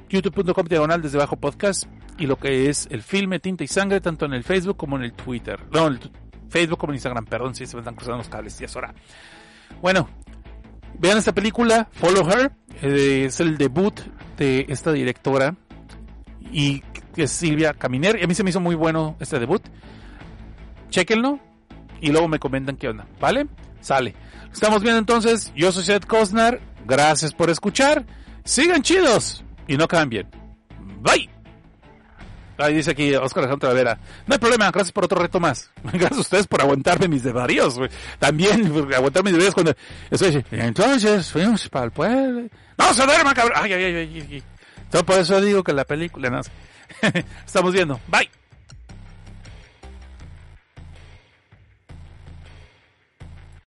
[0.08, 1.84] youtube.com diagonal desde bajo podcast
[2.18, 5.02] y lo que es el filme Tinta y Sangre, tanto en el Facebook como en
[5.02, 5.60] el Twitter.
[5.72, 6.10] No, en el
[6.48, 8.94] Facebook como en Instagram, perdón, si se me están cruzando los cables, ya es hora.
[9.82, 10.08] Bueno,
[10.98, 12.52] vean esta película, Follow Her,
[12.82, 13.98] eh, es el debut
[14.36, 15.56] de esta directora
[16.52, 16.80] y
[17.14, 19.62] que es Silvia Caminer, y a mí se me hizo muy bueno este debut.
[20.90, 21.40] Chequenlo
[22.00, 23.46] y luego me comentan qué onda, ¿vale?
[23.80, 24.14] Sale.
[24.52, 28.06] Estamos viendo entonces, yo soy Seth Cosnar, gracias por escuchar,
[28.44, 30.28] sigan chidos y no cambien.
[31.00, 31.28] Bye.
[32.56, 33.98] Ahí dice aquí Oscar Alejandro Travera.
[34.26, 35.70] No hay problema, gracias por otro reto más.
[35.82, 37.80] Gracias a ustedes por aguantarme mis desvaríos.
[38.18, 39.74] También por aguantarme mis desvaríos cuando...
[40.10, 42.48] Estoy entonces fuimos para el pueblo.
[42.78, 43.58] ¡No se duerma, cabrón!
[43.60, 44.42] Ay, ay, ay, ay,
[44.92, 45.02] ay.
[45.02, 46.30] Por eso digo que la película...
[46.30, 46.40] No.
[47.44, 47.98] Estamos viendo.
[48.06, 48.30] Bye.